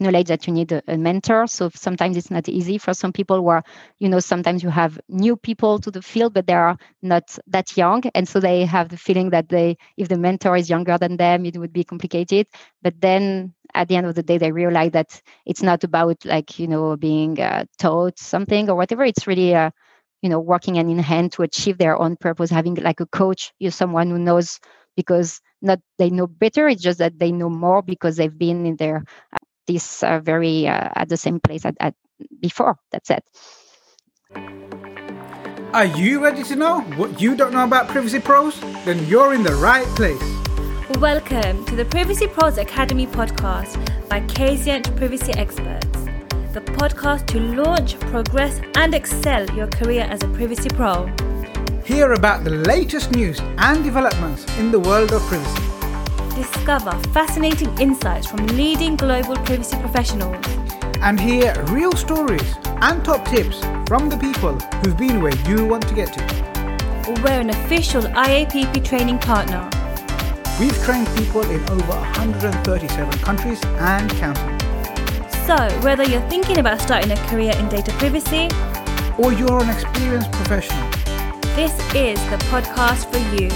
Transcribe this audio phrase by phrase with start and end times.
[0.00, 1.46] acknowledge that you need a, a, mentor.
[1.46, 3.62] So sometimes it's not easy for some people where,
[3.98, 7.76] you know, sometimes you have new people to the field, but they are not that
[7.76, 8.02] young.
[8.14, 11.44] And so they have the feeling that they, if the mentor is younger than them,
[11.44, 12.46] it would be complicated.
[12.82, 16.58] But then at the end of the day, they realize that it's not about like,
[16.58, 19.04] you know, being uh, taught something or whatever.
[19.04, 19.70] It's really, uh,
[20.22, 23.52] you know, working hand in hand to achieve their own purpose, having like a coach,
[23.58, 24.58] you someone who knows
[24.96, 28.76] because not they know better it's just that they know more because they've been in
[29.32, 29.38] uh,
[29.72, 31.94] this uh, very uh, at the same place at, at
[32.40, 32.76] before.
[32.90, 33.24] That's it.
[35.72, 38.60] Are you ready to know what you don't know about privacy pros?
[38.84, 40.20] Then you're in the right place.
[40.98, 43.78] Welcome to the privacy pros academy podcast
[44.08, 45.86] by Kazient privacy experts
[46.52, 51.06] the podcast to launch progress and excel your career as a privacy pro.
[51.84, 55.79] Hear about the latest news and developments in the world of privacy.
[56.40, 60.42] Discover fascinating insights from leading global privacy professionals.
[61.02, 65.86] And hear real stories and top tips from the people who've been where you want
[65.88, 67.22] to get to.
[67.22, 69.68] We're an official IAPP training partner.
[70.58, 74.58] We've trained people in over 137 countries and counting.
[75.46, 78.48] So, whether you're thinking about starting a career in data privacy,
[79.18, 80.90] or you're an experienced professional
[81.56, 83.50] this is the podcast for you.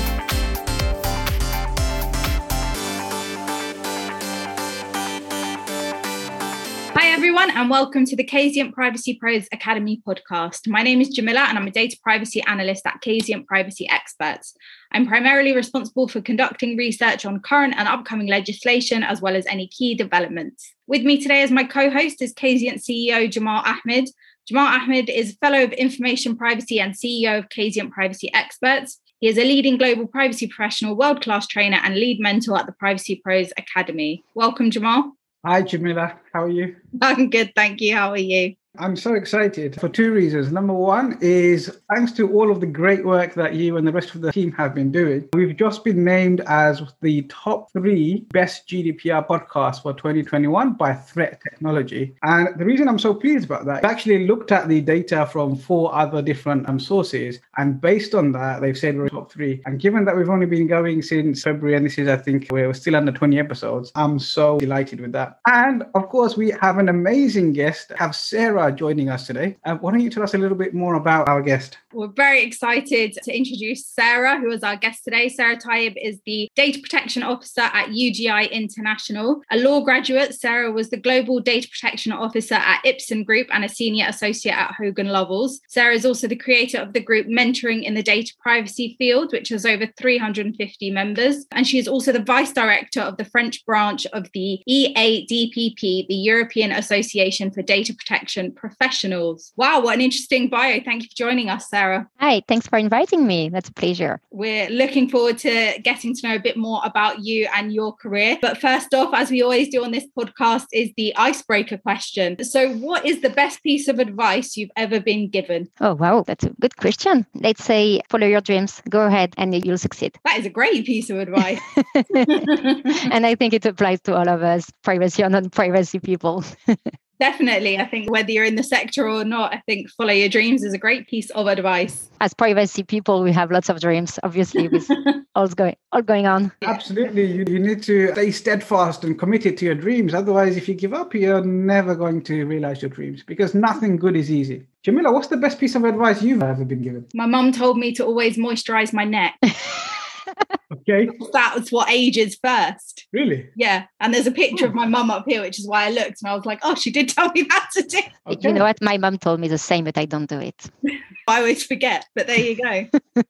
[7.36, 10.68] Everyone, and welcome to the Kazient Privacy Pros Academy podcast.
[10.68, 14.54] My name is Jamila, and I'm a data privacy analyst at Kazient Privacy Experts.
[14.92, 19.66] I'm primarily responsible for conducting research on current and upcoming legislation, as well as any
[19.66, 20.74] key developments.
[20.86, 24.10] With me today as my co host is Kazient CEO Jamal Ahmed,
[24.46, 29.00] Jamal Ahmed is a Fellow of Information Privacy and CEO of Kazient Privacy Experts.
[29.18, 32.72] He is a leading global privacy professional, world class trainer, and lead mentor at the
[32.72, 34.22] Privacy Pros Academy.
[34.36, 35.14] Welcome, Jamal.
[35.44, 36.18] Hi, Jamila.
[36.32, 36.76] How are you?
[37.02, 37.94] I'm good, thank you.
[37.94, 38.56] How are you?
[38.76, 40.50] I'm so excited for two reasons.
[40.50, 44.16] Number one is thanks to all of the great work that you and the rest
[44.16, 45.28] of the team have been doing.
[45.32, 51.40] We've just been named as the top three best GDPR podcasts for 2021 by Threat
[51.40, 52.16] Technology.
[52.24, 55.54] And the reason I'm so pleased about that, I actually looked at the data from
[55.54, 57.38] four other different um, sources.
[57.56, 59.62] And based on that, they've said we're top three.
[59.66, 62.74] And given that we've only been going since February, and this is, I think, we're
[62.74, 65.38] still under 20 episodes, I'm so delighted with that.
[65.46, 69.56] And of course, we have an amazing guest, have Sarah joining us today.
[69.64, 71.78] Uh, why don't you tell us a little bit more about our guest?
[71.92, 75.28] We're very excited to introduce Sarah, who is our guest today.
[75.28, 79.42] Sarah Tayeb is the Data Protection Officer at UGI International.
[79.50, 83.68] A law graduate, Sarah was the Global Data Protection Officer at Ipsen Group and a
[83.68, 85.60] Senior Associate at Hogan Lovells.
[85.68, 89.50] Sarah is also the creator of the group Mentoring in the Data Privacy Field, which
[89.50, 91.46] has over 350 members.
[91.52, 96.14] And she is also the Vice Director of the French branch of the EADPP, the
[96.14, 99.52] European Association for Data Protection professionals.
[99.56, 100.80] Wow, what an interesting bio.
[100.84, 102.08] Thank you for joining us, Sarah.
[102.18, 103.48] Hi, thanks for inviting me.
[103.48, 104.20] That's a pleasure.
[104.30, 108.38] We're looking forward to getting to know a bit more about you and your career.
[108.40, 112.42] But first off, as we always do on this podcast, is the icebreaker question.
[112.44, 115.68] So, what is the best piece of advice you've ever been given?
[115.80, 117.26] Oh, wow, that's a good question.
[117.34, 120.18] Let's say follow your dreams, go ahead, and you'll succeed.
[120.24, 121.60] That is a great piece of advice.
[122.14, 126.44] and I think it applies to all of us, privacy or non privacy people.
[127.24, 127.78] Definitely.
[127.78, 130.74] I think whether you're in the sector or not, I think follow your dreams is
[130.74, 132.10] a great piece of advice.
[132.20, 134.86] As privacy people, we have lots of dreams, obviously, with
[135.34, 136.52] all going all going on.
[136.60, 137.24] Absolutely.
[137.24, 140.12] You, you need to stay steadfast and committed to your dreams.
[140.12, 144.16] Otherwise, if you give up, you're never going to realize your dreams because nothing good
[144.16, 144.66] is easy.
[144.82, 147.06] Jamila, what's the best piece of advice you've ever been given?
[147.14, 149.38] My mum told me to always moisturize my neck.
[150.72, 151.08] Okay.
[151.32, 153.06] That's what ages first.
[153.12, 153.48] Really?
[153.56, 153.86] Yeah.
[154.00, 154.68] And there's a picture oh.
[154.68, 156.74] of my mum up here, which is why I looked and I was like, oh,
[156.74, 158.00] she did tell me that to do.
[158.26, 158.48] Okay.
[158.48, 158.80] You know what?
[158.80, 160.70] My mum told me the same, but I don't do it.
[161.26, 162.86] I always forget, but there you go.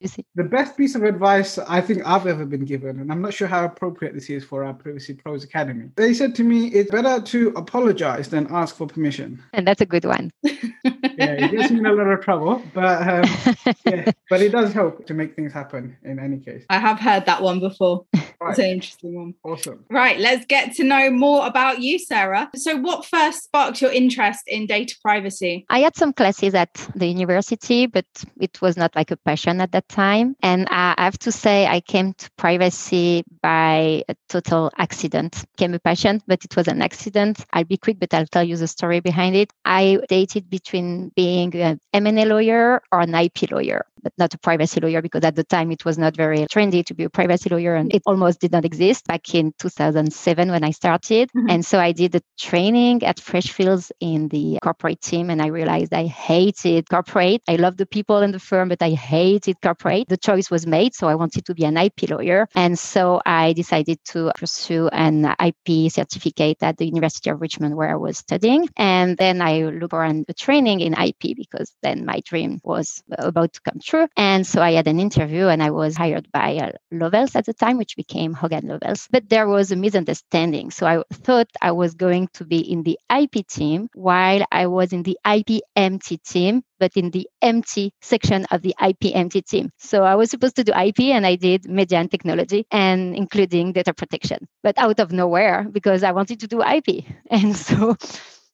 [0.00, 0.24] you see?
[0.34, 3.48] The best piece of advice I think I've ever been given, and I'm not sure
[3.48, 5.88] how appropriate this is for our Privacy Pros Academy.
[5.96, 9.42] They said to me, it's better to apologize than ask for permission.
[9.54, 10.30] And that's a good one.
[10.42, 10.52] yeah,
[10.84, 15.06] it gets me in a lot of trouble, but um, yeah, but it does help
[15.06, 16.45] to make things happen in any case.
[16.68, 18.06] I have heard that one before.
[18.14, 18.22] Right.
[18.50, 19.34] It's an interesting one.
[19.44, 19.84] Awesome.
[19.90, 22.50] Right, let's get to know more about you, Sarah.
[22.54, 25.64] So, what first sparked your interest in data privacy?
[25.70, 28.06] I had some classes at the university, but
[28.38, 30.36] it was not like a passion at that time.
[30.42, 35.44] And I have to say, I came to privacy by a total accident.
[35.56, 37.44] Came a passion, but it was an accident.
[37.52, 39.52] I'll be quick, but I'll tell you the story behind it.
[39.64, 43.86] I dated between being an M&A lawyer or an IP lawyer.
[44.02, 46.94] But not a privacy lawyer because at the time it was not very trendy to
[46.94, 50.70] be a privacy lawyer and it almost did not exist back in 2007 when I
[50.70, 51.30] started.
[51.30, 51.50] Mm-hmm.
[51.50, 55.92] And so I did the training at Freshfields in the corporate team and I realized
[55.92, 57.42] I hated corporate.
[57.48, 60.08] I love the people in the firm, but I hated corporate.
[60.08, 60.94] The choice was made.
[60.94, 62.48] So I wanted to be an IP lawyer.
[62.54, 67.90] And so I decided to pursue an IP certificate at the University of Richmond where
[67.90, 68.68] I was studying.
[68.76, 73.52] And then I looked for a training in IP because then my dream was about
[73.54, 73.95] to come true.
[74.16, 77.54] And so I had an interview and I was hired by uh, Lovells at the
[77.54, 79.08] time, which became Hogan Lovells.
[79.10, 80.70] But there was a misunderstanding.
[80.70, 84.92] So I thought I was going to be in the IP team while I was
[84.92, 89.70] in the IP MT team, but in the MT section of the IP MT team.
[89.78, 93.72] So I was supposed to do IP and I did media and technology and including
[93.72, 97.04] data protection, but out of nowhere because I wanted to do IP.
[97.30, 97.96] And so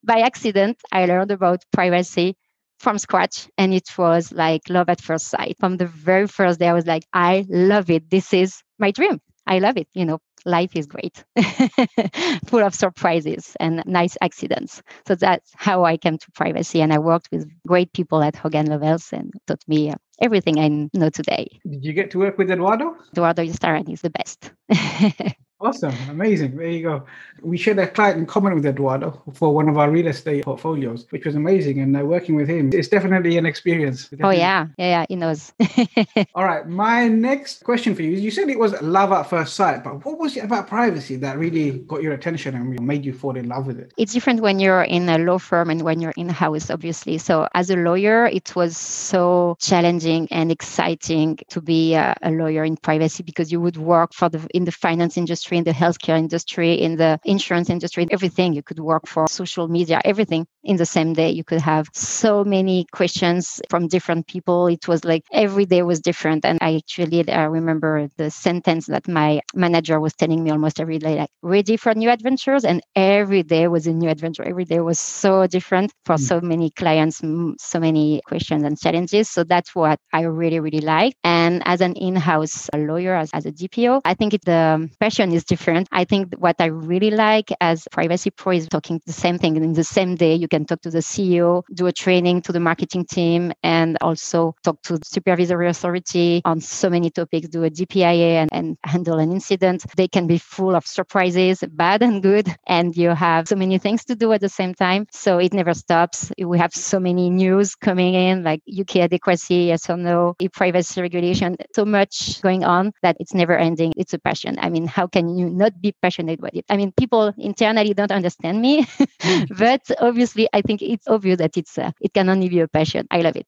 [0.05, 2.37] by accident, I learned about privacy
[2.82, 5.56] from scratch and it was like love at first sight.
[5.61, 8.11] From the very first day i was like i love it.
[8.11, 9.20] This is my dream.
[9.46, 9.88] I love it.
[9.94, 11.25] You know life is great.
[12.49, 14.82] Full of surprises and nice accidents.
[15.06, 18.67] So that's how i came to privacy and i worked with great people at hogan
[18.67, 20.69] lovells and taught me everything i
[20.99, 21.46] know today.
[21.69, 22.96] Did you get to work with eduardo?
[23.12, 24.52] Eduardo Ustaran is the best
[25.62, 26.56] Awesome, amazing.
[26.56, 27.06] There you go.
[27.41, 31.06] We shared a client in common with Eduardo for one of our real estate portfolios,
[31.11, 31.79] which was amazing.
[31.79, 34.09] And uh, working with him, it's definitely an experience.
[34.09, 34.38] Definitely.
[34.38, 35.06] Oh yeah, yeah, yeah.
[35.09, 35.53] He knows.
[36.35, 36.67] All right.
[36.67, 40.05] My next question for you is: You said it was love at first sight, but
[40.05, 43.49] what was it about privacy that really got your attention and made you fall in
[43.49, 43.93] love with it?
[43.97, 47.19] It's different when you're in a law firm and when you're in house, obviously.
[47.19, 52.65] So as a lawyer, it was so challenging and exciting to be a, a lawyer
[52.65, 55.72] in privacy because you would work for the in the finance industry industry, in the
[55.72, 58.52] healthcare industry, in the insurance industry, everything.
[58.52, 61.31] You could work for social media, everything in the same day.
[61.31, 64.67] You could have so many questions from different people.
[64.67, 66.44] It was like every day was different.
[66.44, 70.99] And I actually I remember the sentence that my manager was telling me almost every
[70.99, 72.64] day, like ready for new adventures.
[72.64, 74.44] And every day was a new adventure.
[74.44, 76.20] Every day was so different for mm.
[76.20, 77.23] so many clients,
[77.58, 79.31] so many questions and challenges.
[79.31, 81.15] So that's what I really, really like.
[81.25, 85.44] And as an in-house lawyer, as, as a DPO, I think it, the passion is
[85.44, 85.88] different.
[85.93, 89.73] I think what I really like as Privacy Pro is talking the same thing in
[89.73, 90.35] the same day.
[90.35, 94.54] You can talk to the CEO, do a training to the marketing team, and also
[94.62, 99.19] talk to the supervisory authority on so many topics, do a DPIA and, and handle
[99.19, 99.82] an incident.
[99.96, 104.04] They can be full of surprises, bad and good, and you have so many things
[104.04, 105.06] to do at the same time.
[105.10, 106.31] So it never stops.
[106.38, 111.56] We have so many news coming in, like UK adequacy, yes or no, e-privacy regulation,
[111.75, 113.94] so much going on that it's never ending.
[113.96, 114.58] It's a passion.
[114.60, 116.66] I mean, how can you not be passionate about it?
[116.69, 118.82] I mean, people internally don't understand me,
[119.22, 119.44] hmm.
[119.56, 123.06] but obviously, I think it's obvious that it's uh, it can only be a passion.
[123.11, 123.47] I love it.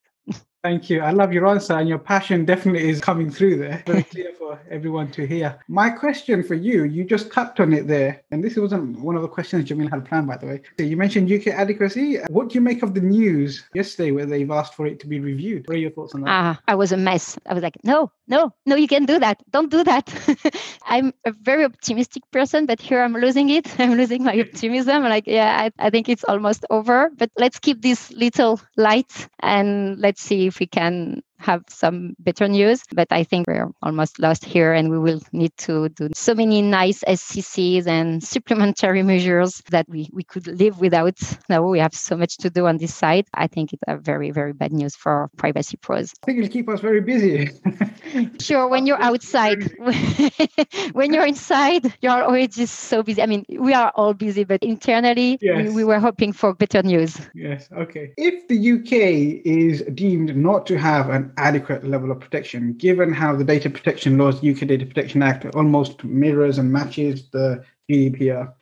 [0.65, 1.03] Thank you.
[1.03, 3.83] I love your answer, and your passion definitely is coming through there.
[3.87, 5.59] Very clear for everyone to hear.
[5.69, 9.21] My question for you, you just tapped on it there, and this wasn't one of
[9.21, 10.63] the questions Jamil had planned, by the way.
[10.79, 12.17] So you mentioned UK adequacy.
[12.29, 15.21] What do you make of the news yesterday where they've asked for it to be
[15.21, 15.69] reviewed?
[15.69, 16.31] What are your thoughts on that?
[16.31, 17.39] Ah, I was a mess.
[17.45, 19.43] I was like, no, no, no, you can't do that.
[19.51, 20.09] Don't do that.
[20.87, 23.69] I'm a very optimistic person, but here I'm losing it.
[23.81, 25.03] I'm losing my optimism.
[25.03, 29.99] Like, yeah, I, I think it's almost over, but let's keep this little light and
[29.99, 32.83] let's see if we can have some better news.
[32.93, 36.63] But I think we're almost lost here and we will need to do so many
[36.63, 41.19] nice SCCs and supplementary measures that we, we could live without.
[41.49, 43.27] Now we have so much to do on this side.
[43.35, 46.13] I think it's a very, very bad news for privacy pros.
[46.23, 47.51] I think it'll keep us very busy.
[48.41, 49.73] sure, when you're outside,
[50.93, 53.23] when you're inside, you're already so busy.
[53.23, 55.69] I mean, we are all busy, but internally, yes.
[55.69, 57.21] we, we were hoping for better news.
[57.35, 58.13] Yes, okay.
[58.17, 63.35] If the UK is deemed not to have an adequate level of protection, given how
[63.35, 68.53] the data protection laws, UK Data Protection Act, almost mirrors and matches the GDPR.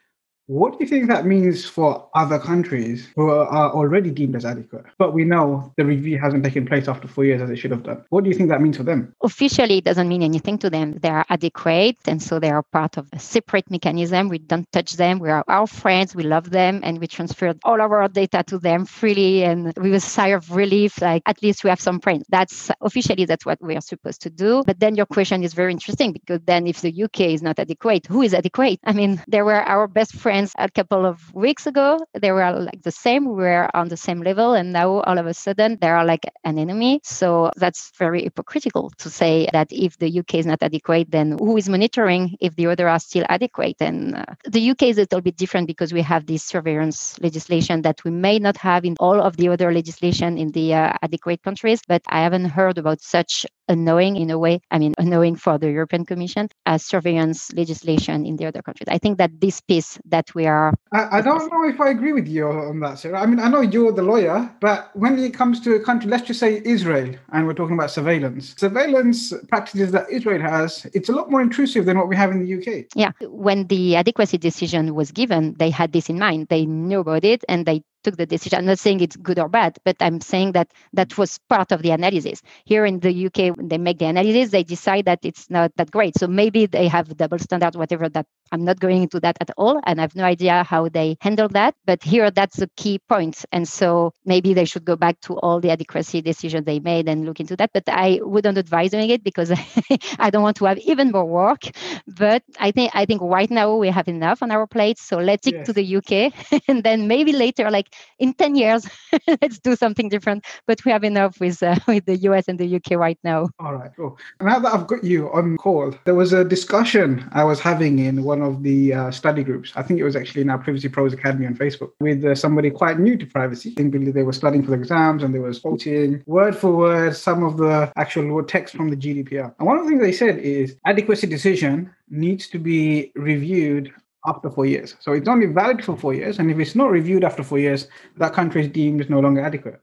[0.52, 4.84] What do you think that means for other countries who are already deemed as adequate?
[4.98, 7.84] But we know the review hasn't taken place after four years as it should have
[7.84, 8.04] done.
[8.10, 9.14] What do you think that means for them?
[9.22, 10.98] Officially, it doesn't mean anything to them.
[11.00, 14.28] They are adequate, and so they are part of a separate mechanism.
[14.28, 15.20] We don't touch them.
[15.20, 16.14] We are our friends.
[16.14, 19.94] We love them, and we transferred all of our data to them freely and with
[19.94, 22.26] a sigh of relief, like at least we have some friends.
[22.28, 24.64] That's officially that's what we are supposed to do.
[24.66, 28.06] But then your question is very interesting because then if the UK is not adequate,
[28.06, 28.80] who is adequate?
[28.84, 32.82] I mean, they were our best friends a couple of weeks ago, they were like
[32.82, 33.24] the same.
[33.26, 34.54] We were on the same level.
[34.54, 37.00] And now all of a sudden they are like an enemy.
[37.04, 41.56] So that's very hypocritical to say that if the UK is not adequate, then who
[41.56, 43.76] is monitoring if the other are still adequate?
[43.80, 47.82] And uh, the UK is a little bit different because we have this surveillance legislation
[47.82, 51.42] that we may not have in all of the other legislation in the uh, adequate
[51.42, 51.80] countries.
[51.86, 55.70] But I haven't heard about such annoying in a way, I mean, annoying for the
[55.70, 58.88] European Commission as surveillance legislation in the other countries.
[58.88, 60.74] I think that this piece that we are.
[60.92, 63.20] I, I don't know if I agree with you on that, Sarah.
[63.20, 66.26] I mean, I know you're the lawyer, but when it comes to a country, let's
[66.26, 71.12] just say Israel, and we're talking about surveillance, surveillance practices that Israel has, it's a
[71.12, 72.86] lot more intrusive than what we have in the UK.
[72.94, 73.12] Yeah.
[73.22, 76.48] When the adequacy decision was given, they had this in mind.
[76.48, 78.58] They knew about it and they took the decision.
[78.58, 81.18] I'm not saying it's good or bad, but I'm saying that that mm.
[81.18, 82.42] was part of the analysis.
[82.64, 85.90] Here in the UK, when they make the analysis, they decide that it's not that
[85.90, 86.18] great.
[86.18, 89.80] So maybe they have double standard, whatever that I'm not going into that at all.
[89.84, 91.74] And I have no idea how they handle that.
[91.86, 93.44] But here, that's the key point.
[93.50, 97.24] And so maybe they should go back to all the adequacy decisions they made and
[97.24, 97.70] look into that.
[97.72, 99.50] But I wouldn't advise doing it because
[100.18, 101.62] I don't want to have even more work.
[102.06, 105.02] But I think I think right now we have enough on our plates.
[105.02, 105.66] So let's stick yes.
[105.66, 106.32] to the UK.
[106.68, 108.88] and then maybe later, like in 10 years
[109.40, 112.76] let's do something different but we have enough with uh, with the us and the
[112.76, 113.48] uk right now.
[113.58, 114.18] All right cool.
[114.40, 118.24] Now that i've got you on call there was a discussion i was having in
[118.24, 119.72] one of the uh, study groups.
[119.76, 122.70] I think it was actually in our privacy pros academy on facebook with uh, somebody
[122.70, 123.70] quite new to privacy.
[123.72, 127.16] I think they were studying for the exams and they were quoting word for word
[127.16, 130.12] some of the actual law text from the gdpr and one of the things they
[130.12, 133.92] said is adequacy decision needs to be reviewed
[134.26, 134.94] after four years.
[135.00, 136.38] So it's only valid for four years.
[136.38, 139.40] And if it's not reviewed after four years, that country is deemed as no longer
[139.40, 139.80] adequate.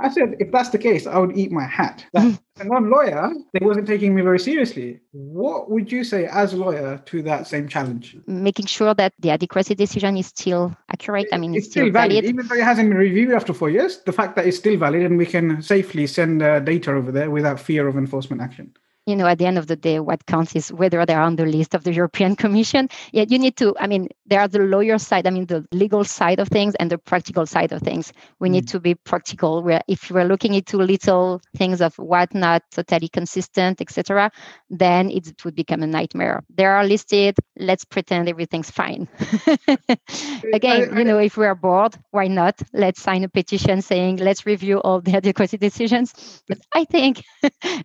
[0.00, 2.06] I said, if that's the case, I would eat my hat.
[2.14, 5.00] As a non-lawyer, they wasn't taking me very seriously.
[5.12, 8.16] What would you say as a lawyer to that same challenge?
[8.26, 11.26] Making sure that the adequacy decision is still accurate.
[11.32, 12.12] I mean, it's, it's still, still valid.
[12.12, 12.24] valid.
[12.24, 15.02] Even though it hasn't been reviewed after four years, the fact that it's still valid
[15.02, 18.72] and we can safely send uh, data over there without fear of enforcement action
[19.10, 21.46] you know, at the end of the day, what counts is whether they're on the
[21.46, 22.88] list of the European Commission.
[23.12, 26.04] Yet you need to, I mean, there are the lawyer side, I mean, the legal
[26.04, 28.12] side of things and the practical side of things.
[28.38, 28.52] We mm.
[28.52, 29.62] need to be practical.
[29.62, 34.30] Where if we're looking into little things of what not totally consistent, etc.,
[34.70, 36.42] then it would become a nightmare.
[36.48, 37.36] They are listed.
[37.58, 39.08] Let's pretend everything's fine.
[40.54, 42.60] Again, you know, if we are bored, why not?
[42.72, 46.42] Let's sign a petition saying let's review all the adequacy decisions.
[46.48, 47.22] But I think,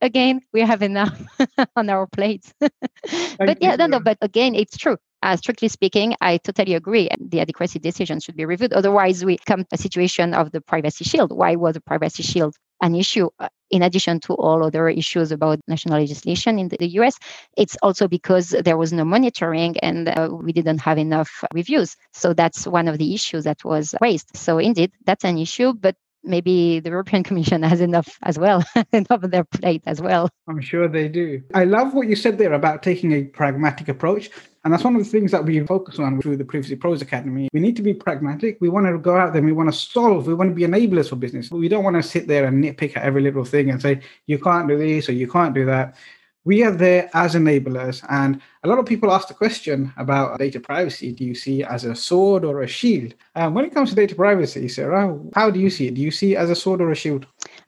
[0.01, 1.14] again, we have enough
[1.75, 2.53] on our plates.
[2.59, 4.97] but yeah, no, no, but again, it's true.
[5.23, 7.09] Uh, strictly speaking, I totally agree.
[7.19, 8.73] The adequacy decision should be reviewed.
[8.73, 11.31] Otherwise, we come to a situation of the privacy shield.
[11.31, 13.29] Why was the privacy shield an issue?
[13.39, 17.17] Uh, in addition to all other issues about national legislation in the, the US,
[17.57, 21.95] it's also because there was no monitoring and uh, we didn't have enough reviews.
[22.13, 24.29] So that's one of the issues that was raised.
[24.35, 25.73] So indeed, that's an issue.
[25.73, 25.95] But
[26.25, 28.63] maybe the European Commission has enough as well,
[28.93, 30.29] enough on their plate as well.
[30.47, 31.41] I'm sure they do.
[31.53, 34.29] I love what you said there about taking a pragmatic approach.
[34.63, 37.49] And that's one of the things that we focus on through the Privacy Pros Academy.
[37.53, 38.57] We need to be pragmatic.
[38.59, 41.09] We want to go out there we want to solve, we want to be enablers
[41.09, 41.51] for business.
[41.51, 44.39] We don't want to sit there and nitpick at every little thing and say, you
[44.39, 45.95] can't do this or you can't do that
[46.45, 48.05] we are there as enablers.
[48.09, 51.67] And a lot of people ask the question about data privacy do you see it
[51.67, 53.15] as a sword or a shield?
[53.35, 55.95] Um, when it comes to data privacy, Sarah, how do you see it?
[55.95, 57.25] Do you see it as a sword or a shield?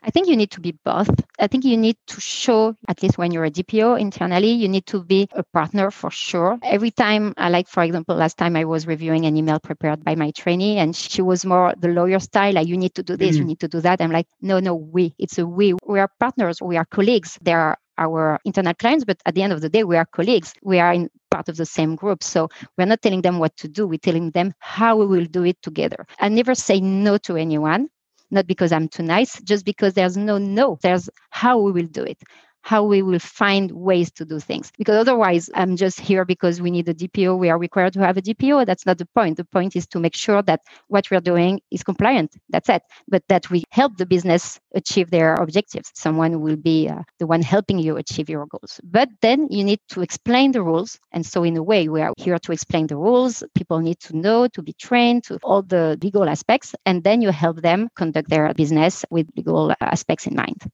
[0.07, 1.09] I think you need to be both.
[1.37, 4.85] I think you need to show, at least when you're a DPO internally, you need
[4.85, 6.57] to be a partner for sure.
[6.63, 10.15] Every time, I like, for example, last time I was reviewing an email prepared by
[10.15, 13.31] my trainee and she was more the lawyer style, like, you need to do this,
[13.31, 13.41] mm-hmm.
[13.41, 13.99] you need to do that.
[14.01, 15.13] I'm like, no, no, we.
[15.19, 15.75] It's a we.
[15.85, 17.37] We are partners, we are colleagues.
[17.41, 20.53] There are our internal clients, but at the end of the day, we are colleagues.
[20.63, 22.23] We are in part of the same group.
[22.23, 22.47] So
[22.77, 23.87] we're not telling them what to do.
[23.87, 26.05] We're telling them how we will do it together.
[26.19, 27.89] I never say no to anyone,
[28.31, 30.77] not because I'm too nice, just because there's no no.
[30.81, 32.21] There's how we will do it
[32.67, 34.73] how we will find ways to do things.
[34.77, 37.39] Because otherwise, I'm just here because we need a DPO.
[37.39, 38.65] We are required to have a DPO.
[38.65, 39.37] That's not the point.
[39.37, 40.59] The point is to make sure that
[40.89, 42.35] what we're doing is compliant.
[42.49, 42.81] That's it.
[43.07, 45.91] But that we help the business achieve their objectives.
[45.95, 48.81] Someone will be uh, the one helping you achieve your goals.
[48.83, 50.99] But then you need to explain the rules.
[51.13, 53.43] And so, in a way, we are here to explain the rules.
[53.55, 56.75] People need to know, to be trained, to all the legal aspects.
[56.85, 60.69] And then you help them conduct their business with legal aspects in mind.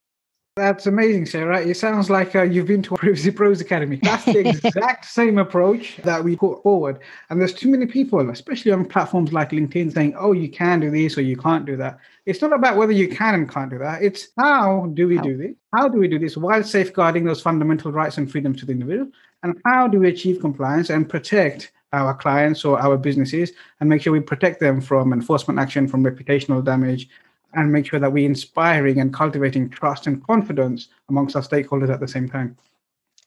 [0.56, 1.66] That's amazing, Sarah.
[1.66, 4.00] It sounds like uh, you've been to a Privacy Pros Academy.
[4.04, 7.00] That's the exact same approach that we put forward.
[7.32, 10.92] And there's too many people, especially on platforms like LinkedIn, saying, oh, you can do
[10.92, 11.98] this or you can't do that.
[12.28, 14.04] It's not about whether you can and can't do that.
[14.04, 15.24] It's how do we how?
[15.24, 15.56] do this?
[15.74, 19.10] How do we do this while safeguarding those fundamental rights and freedoms to the individual?
[19.42, 24.04] And how do we achieve compliance and protect our clients or our businesses and make
[24.04, 27.10] sure we protect them from enforcement action, from reputational damage,
[27.54, 32.00] and make sure that we're inspiring and cultivating trust and confidence amongst our stakeholders at
[32.00, 32.58] the same time.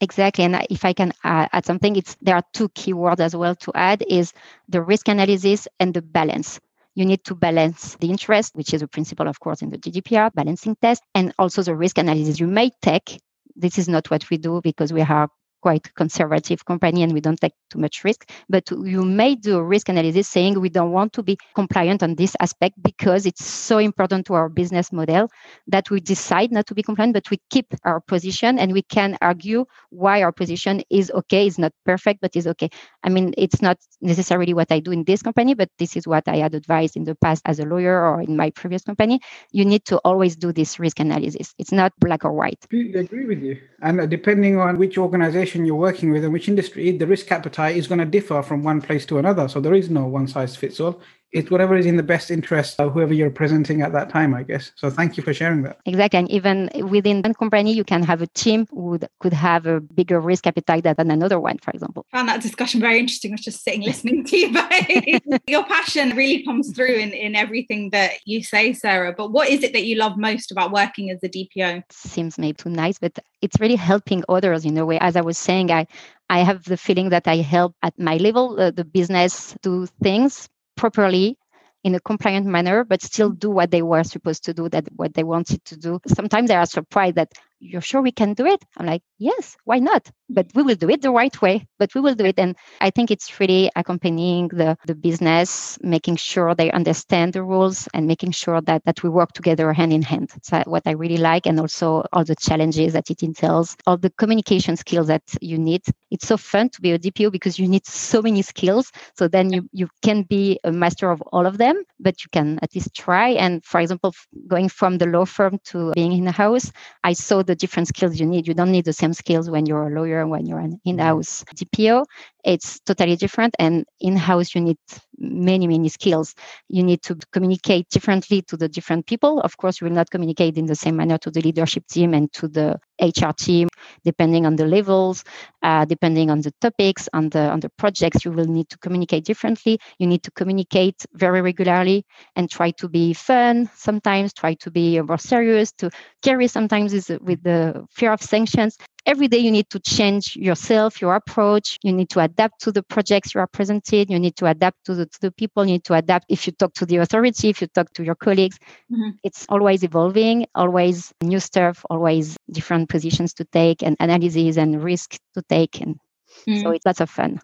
[0.00, 0.44] Exactly.
[0.44, 4.04] And if I can add something, it's there are two keywords as well to add
[4.08, 4.32] is
[4.68, 6.60] the risk analysis and the balance.
[6.94, 10.32] You need to balance the interest, which is a principle, of course, in the GDPR
[10.34, 12.40] balancing test, and also the risk analysis.
[12.40, 13.20] You may take
[13.54, 15.28] this is not what we do because we are
[15.66, 18.30] quite conservative company and we don't take too much risk.
[18.48, 22.14] But you may do a risk analysis saying we don't want to be compliant on
[22.14, 25.28] this aspect because it's so important to our business model
[25.66, 29.18] that we decide not to be compliant, but we keep our position and we can
[29.20, 32.70] argue why our position is okay, is not perfect, but is okay.
[33.02, 36.28] I mean, it's not necessarily what I do in this company, but this is what
[36.28, 39.18] I had advised in the past as a lawyer or in my previous company.
[39.50, 41.54] You need to always do this risk analysis.
[41.58, 42.62] It's not black or white.
[42.72, 43.58] I agree with you.
[43.82, 47.86] And depending on which organization you're working with and which industry, the risk appetite is
[47.86, 49.48] going to differ from one place to another.
[49.48, 51.00] So there is no one size fits all.
[51.32, 54.42] It's whatever is in the best interest of whoever you're presenting at that time, I
[54.42, 54.72] guess.
[54.76, 55.78] So thank you for sharing that.
[55.84, 56.18] Exactly.
[56.18, 60.20] And even within one company, you can have a team who could have a bigger
[60.20, 62.06] risk appetite than another one, for example.
[62.12, 63.32] I found that discussion very interesting.
[63.32, 64.52] I was just sitting listening to you.
[64.52, 69.12] But your passion really comes through in, in everything that you say, Sarah.
[69.12, 71.82] But what is it that you love most about working as a DPO?
[71.90, 74.98] Seems maybe too nice, but it's really helping others in a way.
[75.00, 75.86] As I was saying, I
[76.28, 80.48] I have the feeling that I help at my level uh, the business do things
[80.76, 81.38] properly
[81.84, 83.38] in a compliant manner, but still mm.
[83.38, 86.00] do what they were supposed to do, that what they wanted to do.
[86.08, 88.62] Sometimes they are surprised that you're sure we can do it?
[88.76, 90.10] I'm like, yes, why not?
[90.28, 92.38] But we will do it the right way, but we will do it.
[92.38, 97.88] And I think it's really accompanying the, the business, making sure they understand the rules
[97.94, 100.30] and making sure that, that we work together hand in hand.
[100.34, 101.46] That's uh, what I really like.
[101.46, 105.82] And also all the challenges that it entails, all the communication skills that you need.
[106.10, 108.90] It's so fun to be a DPO because you need so many skills.
[109.16, 112.58] So then you, you can be a master of all of them, but you can
[112.62, 113.30] at least try.
[113.30, 114.12] And for example,
[114.48, 116.70] going from the law firm to being in the house,
[117.04, 118.46] I saw the different skills you need.
[118.46, 120.90] You don't need the same skills when you're a lawyer, when you're an mm-hmm.
[120.90, 122.04] in-house DPO.
[122.44, 123.54] It's totally different.
[123.58, 124.78] And in-house, you need
[125.18, 126.34] many, many skills.
[126.68, 129.40] You need to communicate differently to the different people.
[129.40, 132.32] Of course, you will not communicate in the same manner to the leadership team and
[132.34, 133.68] to the HR team,
[134.04, 135.24] depending on the levels,
[135.62, 138.24] uh, depending on the topics, on the on the projects.
[138.24, 139.78] You will need to communicate differently.
[139.98, 142.04] You need to communicate very regularly
[142.34, 143.70] and try to be fun.
[143.74, 145.72] Sometimes try to be more serious.
[145.78, 145.90] To
[146.22, 151.00] carry sometimes is with the fear of sanctions every day you need to change yourself,
[151.00, 151.78] your approach.
[151.82, 154.10] You need to adapt to the projects you are presented.
[154.10, 155.64] You need to adapt to the, to the people.
[155.64, 158.16] You need to adapt if you talk to the authority, if you talk to your
[158.16, 158.58] colleagues.
[158.92, 159.10] Mm-hmm.
[159.22, 165.18] It's always evolving, always new stuff, always different positions to take and analysis and risk
[165.34, 165.80] to take.
[165.80, 165.98] And
[166.46, 166.60] mm-hmm.
[166.60, 167.40] so it's lots of fun.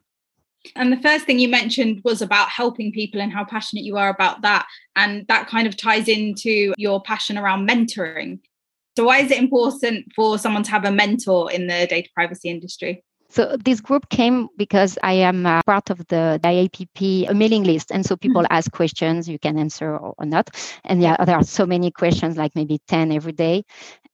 [0.77, 4.09] And the first thing you mentioned was about helping people and how passionate you are
[4.09, 4.67] about that.
[4.95, 8.39] And that kind of ties into your passion around mentoring.
[8.97, 12.49] So, why is it important for someone to have a mentor in the data privacy
[12.49, 13.03] industry?
[13.33, 17.91] So this group came because I am part of the IAPP mailing list.
[17.91, 18.53] And so people mm-hmm.
[18.53, 20.51] ask questions, you can answer or, or not.
[20.85, 23.65] And yeah, there are so many questions, like maybe 10 every day.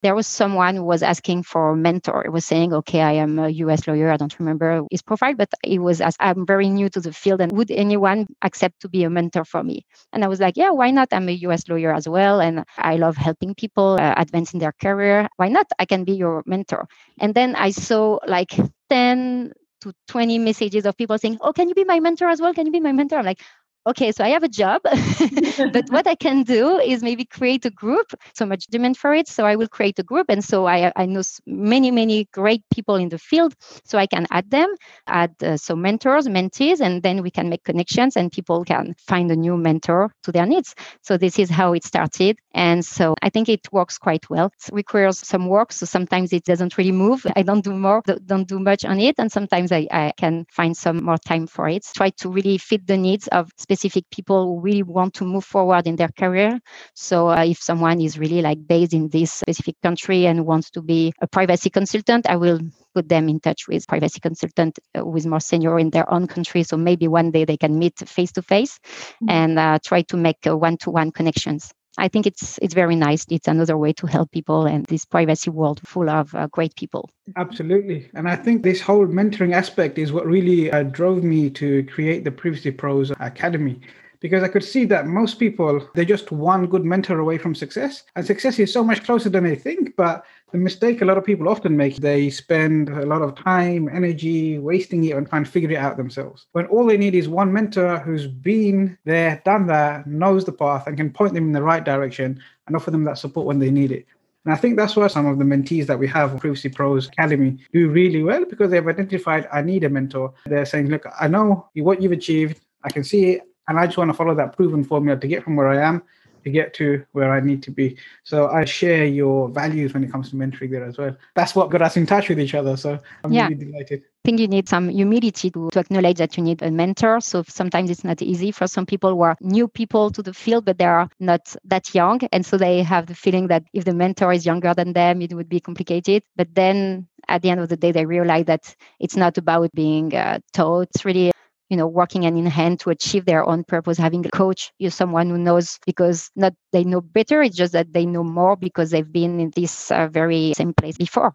[0.03, 2.23] There was someone who was asking for a mentor.
[2.25, 4.11] It was saying, okay, I am a US lawyer.
[4.11, 7.41] I don't remember his profile, but it was as I'm very new to the field.
[7.41, 9.85] And would anyone accept to be a mentor for me?
[10.13, 11.09] And I was like, yeah, why not?
[11.11, 12.41] I'm a US lawyer as well.
[12.41, 15.29] And I love helping people uh, advance in their career.
[15.37, 15.67] Why not?
[15.79, 16.87] I can be your mentor.
[17.19, 18.51] And then I saw like
[18.89, 22.53] 10 to 20 messages of people saying, Oh, can you be my mentor as well?
[22.53, 23.17] Can you be my mentor?
[23.19, 23.41] I'm like,
[23.87, 24.81] okay, so I have a job,
[25.73, 28.13] but what I can do is maybe create a group.
[28.33, 29.27] So much demand for it.
[29.27, 30.27] So I will create a group.
[30.29, 33.55] And so I, I know many, many great people in the field.
[33.85, 34.73] So I can add them,
[35.07, 39.31] add uh, some mentors, mentees, and then we can make connections and people can find
[39.31, 40.75] a new mentor to their needs.
[41.01, 42.37] So this is how it started.
[42.53, 44.51] And so I think it works quite well.
[44.67, 45.71] It requires some work.
[45.71, 47.25] So sometimes it doesn't really move.
[47.35, 49.15] I don't do more, don't do much on it.
[49.17, 51.85] And sometimes I, I can find some more time for it.
[51.95, 55.85] Try to really fit the needs of specific people who really want to move forward
[55.85, 56.59] in their career.
[56.95, 60.81] So uh, if someone is really like based in this specific country and wants to
[60.81, 62.59] be a privacy consultant, I will
[62.95, 66.25] put them in touch with privacy consultant uh, who is more senior in their own
[66.25, 66.63] country.
[66.63, 68.79] So maybe one day they can meet face to face
[69.27, 71.71] and uh, try to make one to one connections.
[71.99, 73.25] I think it's it's very nice.
[73.29, 77.09] It's another way to help people and this privacy world full of uh, great people.
[77.35, 81.83] Absolutely, and I think this whole mentoring aspect is what really uh, drove me to
[81.83, 83.81] create the Privacy Pros Academy
[84.21, 88.03] because I could see that most people, they're just one good mentor away from success.
[88.15, 89.95] And success is so much closer than they think.
[89.95, 93.87] But the mistake a lot of people often make, they spend a lot of time,
[93.89, 96.47] energy, wasting it on trying to figure it out themselves.
[96.53, 100.87] When all they need is one mentor who's been there, done that, knows the path,
[100.87, 103.69] and can point them in the right direction and offer them that support when they
[103.69, 104.07] need it.
[104.45, 107.07] And I think that's why some of the mentees that we have on Privacy Pros
[107.07, 110.33] Academy do really well because they've identified, I need a mentor.
[110.45, 113.97] They're saying, look, I know what you've achieved, I can see it, and I just
[113.97, 116.01] want to follow that proven formula to get from where I am
[116.43, 117.97] to get to where I need to be.
[118.23, 121.15] So I share your values when it comes to mentoring there as well.
[121.35, 122.77] That's what got us in touch with each other.
[122.77, 123.47] So I'm yeah.
[123.47, 124.03] really delighted.
[124.03, 127.21] I think you need some humility to, to acknowledge that you need a mentor.
[127.21, 130.65] So sometimes it's not easy for some people who are new people to the field,
[130.65, 132.19] but they are not that young.
[132.33, 135.33] And so they have the feeling that if the mentor is younger than them, it
[135.33, 136.23] would be complicated.
[136.35, 140.13] But then at the end of the day, they realize that it's not about being
[140.13, 140.89] uh, taught.
[140.93, 141.31] It's really
[141.69, 144.95] you know working hand in hand to achieve their own purpose having a coach is
[144.95, 148.91] someone who knows because not they know better it's just that they know more because
[148.91, 151.33] they've been in this uh, very same place before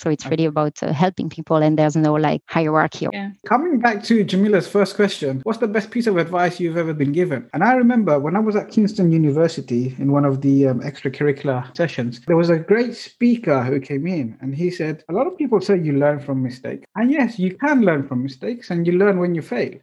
[0.00, 3.06] so it's really about uh, helping people, and there's no like hierarchy.
[3.12, 3.32] Yeah.
[3.46, 7.12] Coming back to Jamila's first question, what's the best piece of advice you've ever been
[7.12, 7.48] given?
[7.52, 11.76] And I remember when I was at Kingston University in one of the um, extracurricular
[11.76, 15.36] sessions, there was a great speaker who came in, and he said, "A lot of
[15.36, 18.94] people say you learn from mistakes, and yes, you can learn from mistakes, and you
[18.94, 19.74] learn when you fail,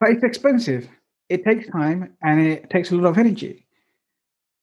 [0.00, 0.88] but it's expensive."
[1.28, 3.67] It takes time and it takes a lot of energy.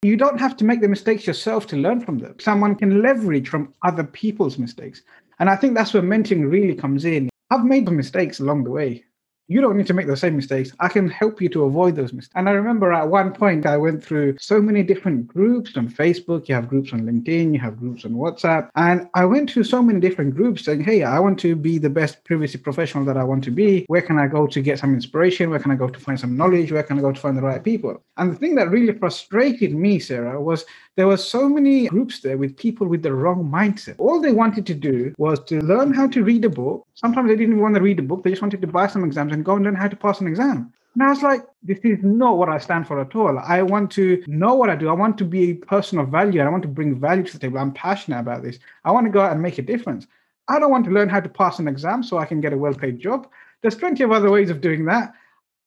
[0.02, 2.36] You don't have to make the mistakes yourself to learn from them.
[2.38, 5.02] Someone can leverage from other people's mistakes.
[5.38, 7.28] And I think that's where mentoring really comes in.
[7.50, 9.04] I've made the mistakes along the way
[9.48, 10.72] you don't need to make the same mistakes.
[10.80, 12.32] I can help you to avoid those mistakes.
[12.34, 16.48] And I remember at one point I went through so many different groups on Facebook.
[16.48, 18.68] You have groups on LinkedIn, you have groups on WhatsApp.
[18.74, 21.90] And I went to so many different groups saying, hey, I want to be the
[21.90, 23.84] best privacy professional that I want to be.
[23.88, 25.50] Where can I go to get some inspiration?
[25.50, 26.72] Where can I go to find some knowledge?
[26.72, 28.02] Where can I go to find the right people?
[28.16, 30.64] And the thing that really frustrated me, Sarah, was
[30.96, 33.96] there were so many groups there with people with the wrong mindset.
[33.98, 36.86] All they wanted to do was to learn how to read a book.
[36.94, 39.32] Sometimes they didn't want to read a book, they just wanted to buy some exams
[39.32, 40.72] and go and learn how to pass an exam.
[40.94, 43.38] And I was like, this is not what I stand for at all.
[43.38, 44.88] I want to know what I do.
[44.88, 46.40] I want to be a person of value.
[46.40, 47.58] I want to bring value to the table.
[47.58, 48.58] I'm passionate about this.
[48.82, 50.06] I want to go out and make a difference.
[50.48, 52.56] I don't want to learn how to pass an exam so I can get a
[52.56, 53.28] well paid job.
[53.60, 55.12] There's plenty of other ways of doing that.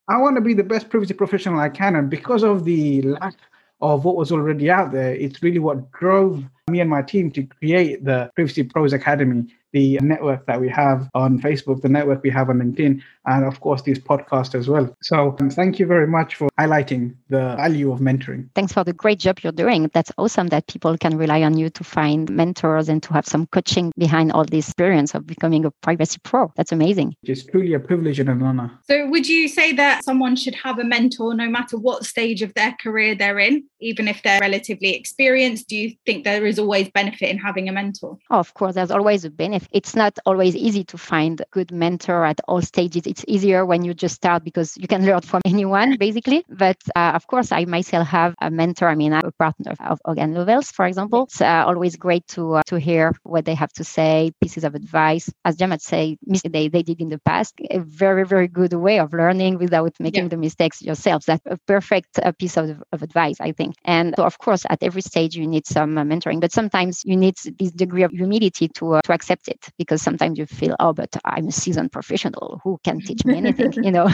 [0.08, 1.94] I want to be the best privacy professional I can.
[1.94, 3.36] And because of the lack
[3.80, 5.14] of what was already out there.
[5.14, 9.98] It's really what drove me and my team to create the Privacy Pros Academy the
[10.02, 13.82] network that we have on Facebook, the network we have on LinkedIn, and of course,
[13.82, 14.96] these podcasts as well.
[15.02, 18.48] So, um, thank you very much for highlighting the value of mentoring.
[18.54, 19.90] Thanks for the great job you're doing.
[19.92, 23.46] That's awesome that people can rely on you to find mentors and to have some
[23.46, 26.52] coaching behind all this experience of becoming a privacy pro.
[26.56, 27.14] That's amazing.
[27.22, 28.72] It's truly a privilege and an honor.
[28.84, 32.54] So, would you say that someone should have a mentor no matter what stage of
[32.54, 35.68] their career they're in, even if they're relatively experienced?
[35.68, 38.18] Do you think there is always benefit in having a mentor?
[38.30, 41.72] Oh, of course, there's always a benefit it's not always easy to find a good
[41.72, 43.06] mentor at all stages.
[43.06, 46.44] It's easier when you just start because you can learn from anyone, basically.
[46.48, 48.88] But uh, of course, I myself have a mentor.
[48.88, 51.24] I mean, I'm a partner of Hogan Lovells, for example.
[51.24, 54.74] It's uh, always great to uh, to hear what they have to say, pieces of
[54.74, 55.30] advice.
[55.44, 59.12] As Jamal say, they, they did in the past, a very, very good way of
[59.12, 60.28] learning without making yeah.
[60.28, 61.24] the mistakes yourself.
[61.26, 63.74] That's a perfect uh, piece of, of advice, I think.
[63.84, 67.16] And so, of course, at every stage, you need some uh, mentoring, but sometimes you
[67.16, 70.92] need this degree of humility to, uh, to accept it because sometimes you feel, oh,
[70.92, 74.08] but I'm a seasoned professional who can teach me anything, you know?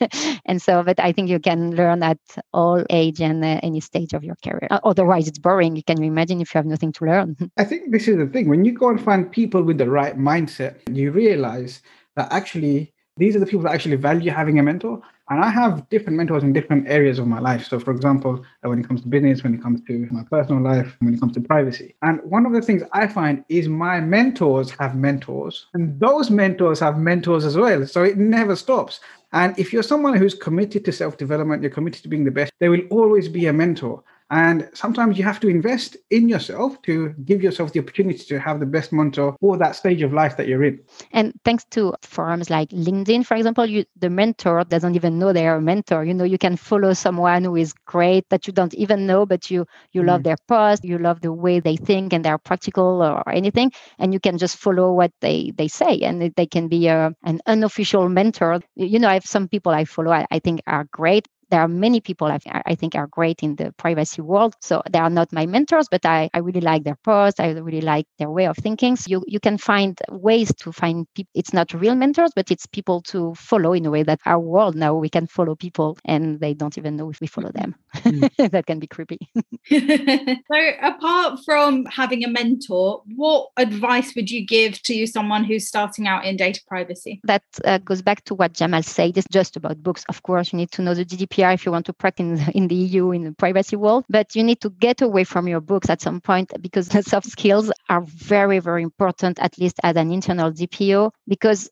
[0.46, 2.18] and so, but I think you can learn at
[2.52, 4.68] all age and uh, any stage of your career.
[4.70, 5.76] Otherwise, it's boring.
[5.76, 7.36] You can imagine if you have nothing to learn.
[7.56, 8.48] I think this is the thing.
[8.48, 11.82] When you go and find people with the right mindset, you realize
[12.16, 15.00] that actually these are the people that actually value having a mentor.
[15.30, 17.66] And I have different mentors in different areas of my life.
[17.66, 20.62] So, for example, uh, when it comes to business, when it comes to my personal
[20.62, 21.94] life, when it comes to privacy.
[22.02, 26.80] And one of the things I find is my mentors have mentors, and those mentors
[26.80, 27.86] have mentors as well.
[27.86, 29.00] So it never stops.
[29.32, 32.52] And if you're someone who's committed to self development, you're committed to being the best,
[32.60, 34.02] there will always be a mentor.
[34.30, 38.60] And sometimes you have to invest in yourself to give yourself the opportunity to have
[38.60, 40.80] the best mentor for that stage of life that you're in.
[41.12, 45.56] And thanks to forums like LinkedIn, for example, you, the mentor doesn't even know they're
[45.56, 46.04] a mentor.
[46.04, 49.50] You know, you can follow someone who is great that you don't even know, but
[49.50, 50.06] you you mm.
[50.06, 54.12] love their post, you love the way they think and they're practical or anything, and
[54.12, 58.08] you can just follow what they they say, and they can be a, an unofficial
[58.08, 58.60] mentor.
[58.76, 61.68] You know, I have some people I follow I, I think are great there are
[61.68, 64.54] many people I, I think are great in the privacy world.
[64.60, 67.40] So they are not my mentors, but I, I really like their posts.
[67.40, 68.96] I really like their way of thinking.
[68.96, 71.30] So you, you can find ways to find people.
[71.34, 74.74] It's not real mentors, but it's people to follow in a way that our world
[74.74, 77.74] now we can follow people and they don't even know if we follow them.
[77.96, 78.50] Mm.
[78.50, 79.18] that can be creepy.
[79.68, 86.06] so apart from having a mentor, what advice would you give to someone who's starting
[86.06, 87.20] out in data privacy?
[87.24, 89.16] That uh, goes back to what Jamal said.
[89.16, 90.04] It's just about books.
[90.08, 92.68] Of course, you need to know the GDPR if you want to practice in, in
[92.68, 95.88] the EU in the privacy world, but you need to get away from your books
[95.88, 100.10] at some point because the soft skills are very, very important, at least as an
[100.10, 101.70] internal DPO, because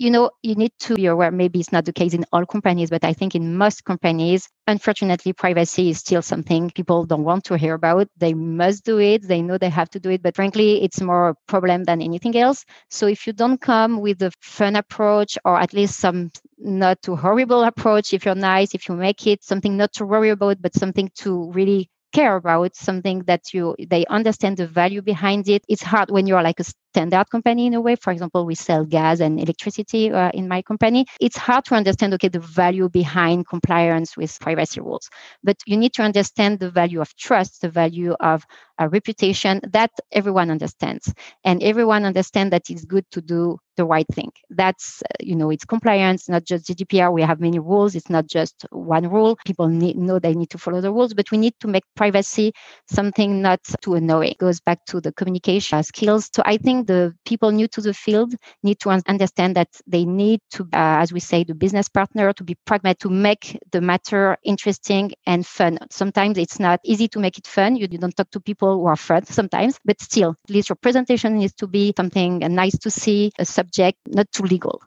[0.00, 2.88] you know, you need to be aware, maybe it's not the case in all companies,
[2.88, 7.58] but I think in most companies, unfortunately, privacy is still something people don't want to
[7.58, 8.08] hear about.
[8.16, 9.28] They must do it.
[9.28, 12.34] They know they have to do it, but frankly, it's more a problem than anything
[12.38, 12.64] else.
[12.88, 17.16] So if you don't come with a fun approach or at least some not too
[17.16, 20.74] horrible approach, if you're nice, if you make it something not to worry about, but
[20.74, 25.82] something to really care about something that you they understand the value behind it it's
[25.82, 27.96] hard when you're like a standard company in a way.
[27.96, 31.06] For example we sell gas and electricity uh, in my company.
[31.20, 35.08] It's hard to understand okay the value behind compliance with privacy rules.
[35.42, 38.44] But you need to understand the value of trust the value of
[38.78, 41.12] a reputation that everyone understands.
[41.44, 44.30] And everyone understands that it's good to do the right thing.
[44.50, 47.94] That's uh, you know it's compliance not just gdpr we have many rules.
[47.94, 49.36] It's not just one rule.
[49.46, 52.52] People need, know they need to follow the rules but we need to make privacy
[52.90, 54.32] something not too annoying.
[54.32, 56.28] It goes back to the communication skills.
[56.34, 60.40] So i think the people new to the field need to understand that they need
[60.50, 64.36] to uh, as we say the business partner to be pragmatic to make the matter
[64.44, 68.40] interesting and fun sometimes it's not easy to make it fun you, don't talk to
[68.40, 72.38] people who are friends sometimes, but still, at least your presentation needs to be something
[72.38, 74.80] nice to see, a subject, not too legal.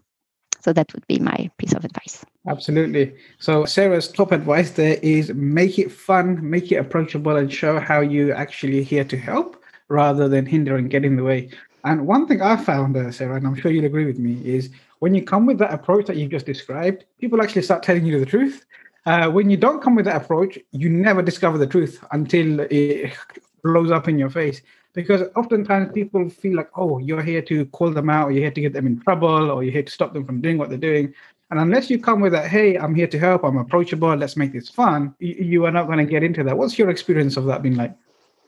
[0.61, 2.23] So that would be my piece of advice.
[2.47, 3.13] Absolutely.
[3.37, 7.99] So Sarah's top advice there is make it fun, make it approachable, and show how
[7.99, 11.49] you actually here to help rather than hinder and get in the way.
[11.83, 14.69] And one thing I found, uh, Sarah, and I'm sure you'll agree with me, is
[14.99, 18.19] when you come with that approach that you've just described, people actually start telling you
[18.19, 18.65] the truth.
[19.05, 23.11] Uh, when you don't come with that approach, you never discover the truth until it
[23.63, 24.61] blows up in your face.
[24.93, 28.51] Because oftentimes people feel like oh you're here to call them out or you're here
[28.51, 30.77] to get them in trouble or you're here to stop them from doing what they're
[30.77, 31.13] doing.
[31.49, 34.53] And unless you come with that hey i'm here to help i'm approachable let's make
[34.53, 36.57] this fun you, you are not going to get into that.
[36.57, 37.95] What's your experience of that been like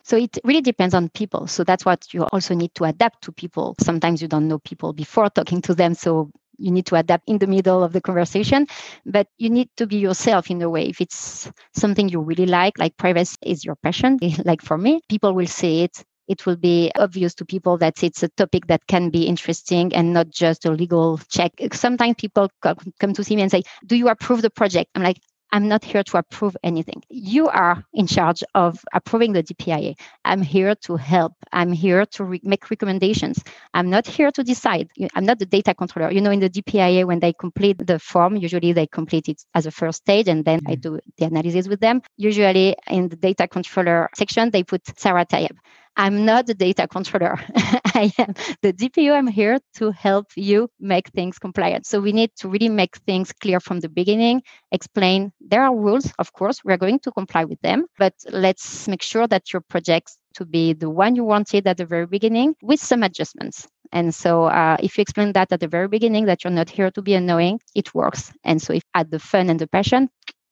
[0.05, 1.47] so it really depends on people.
[1.47, 3.75] So that's what you also need to adapt to people.
[3.81, 5.95] Sometimes you don't know people before talking to them.
[5.95, 8.65] So you need to adapt in the middle of the conversation
[9.05, 12.77] but you need to be yourself in a way if it's something you really like
[12.79, 16.91] like privacy is your passion like for me people will say it it will be
[16.97, 20.71] obvious to people that it's a topic that can be interesting and not just a
[20.71, 21.51] legal check.
[21.71, 24.89] Sometimes people come to see me and say, Do you approve the project?
[24.95, 25.17] I'm like,
[25.51, 27.01] I'm not here to approve anything.
[27.09, 29.95] You are in charge of approving the DPIA.
[30.23, 31.33] I'm here to help.
[31.53, 33.43] I'm here to re- make recommendations.
[33.73, 34.89] I'm not here to decide.
[35.13, 36.11] I'm not the data controller.
[36.11, 39.65] You know, in the DPIA, when they complete the form, usually they complete it as
[39.65, 40.71] a first stage and then mm-hmm.
[40.71, 42.01] I do the analysis with them.
[42.17, 45.57] Usually in the data controller section, they put Sarah Tayeb.
[45.97, 47.39] I'm not the data controller.
[47.95, 49.13] I am the DPO.
[49.13, 51.85] I'm here to help you make things compliant.
[51.85, 56.11] So we need to really make things clear from the beginning, explain there are rules,
[56.19, 60.17] of course, we're going to comply with them, but let's make sure that your projects
[60.35, 63.67] to be the one you wanted at the very beginning with some adjustments.
[63.91, 66.91] And so uh, if you explain that at the very beginning that you're not here
[66.91, 68.33] to be annoying, it works.
[68.43, 70.09] And so if add the fun and the passion,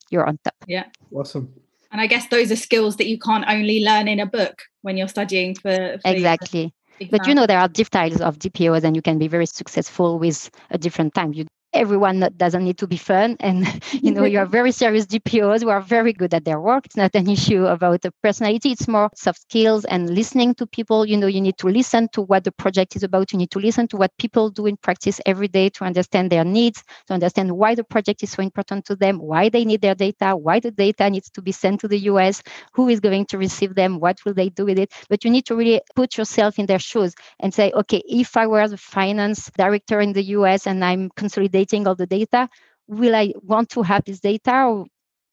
[0.09, 0.55] you're on top.
[0.67, 0.85] Yeah.
[1.11, 1.53] Awesome.
[1.93, 4.97] And I guess those are skills that you can't only learn in a book when
[4.97, 6.73] you're studying for, for exactly.
[7.11, 10.17] But you know there are different styles of DPOs, and you can be very successful
[10.17, 11.33] with a different time.
[11.33, 13.37] You everyone doesn't need to be fun.
[13.39, 16.85] And you know you are very serious dpos who are very good at their work.
[16.85, 18.71] It's not an issue about the personality.
[18.71, 21.05] It's more soft skills and listening to people.
[21.05, 23.31] You know you need to listen to what the project is about.
[23.31, 26.43] You need to listen to what people do in practice every day to understand their
[26.43, 29.95] needs to understand why the project is so important to them why they need their
[29.95, 32.41] data why the data needs to be sent to the us
[32.73, 34.91] who is going to receive them what will they do with it.
[35.09, 38.45] But you need to really put yourself in their shoes and say okay if i
[38.47, 42.49] were the finance director in the us and i'm consolidating all the data.
[42.87, 44.65] Will I want to have this data?
[44.65, 44.85] Or,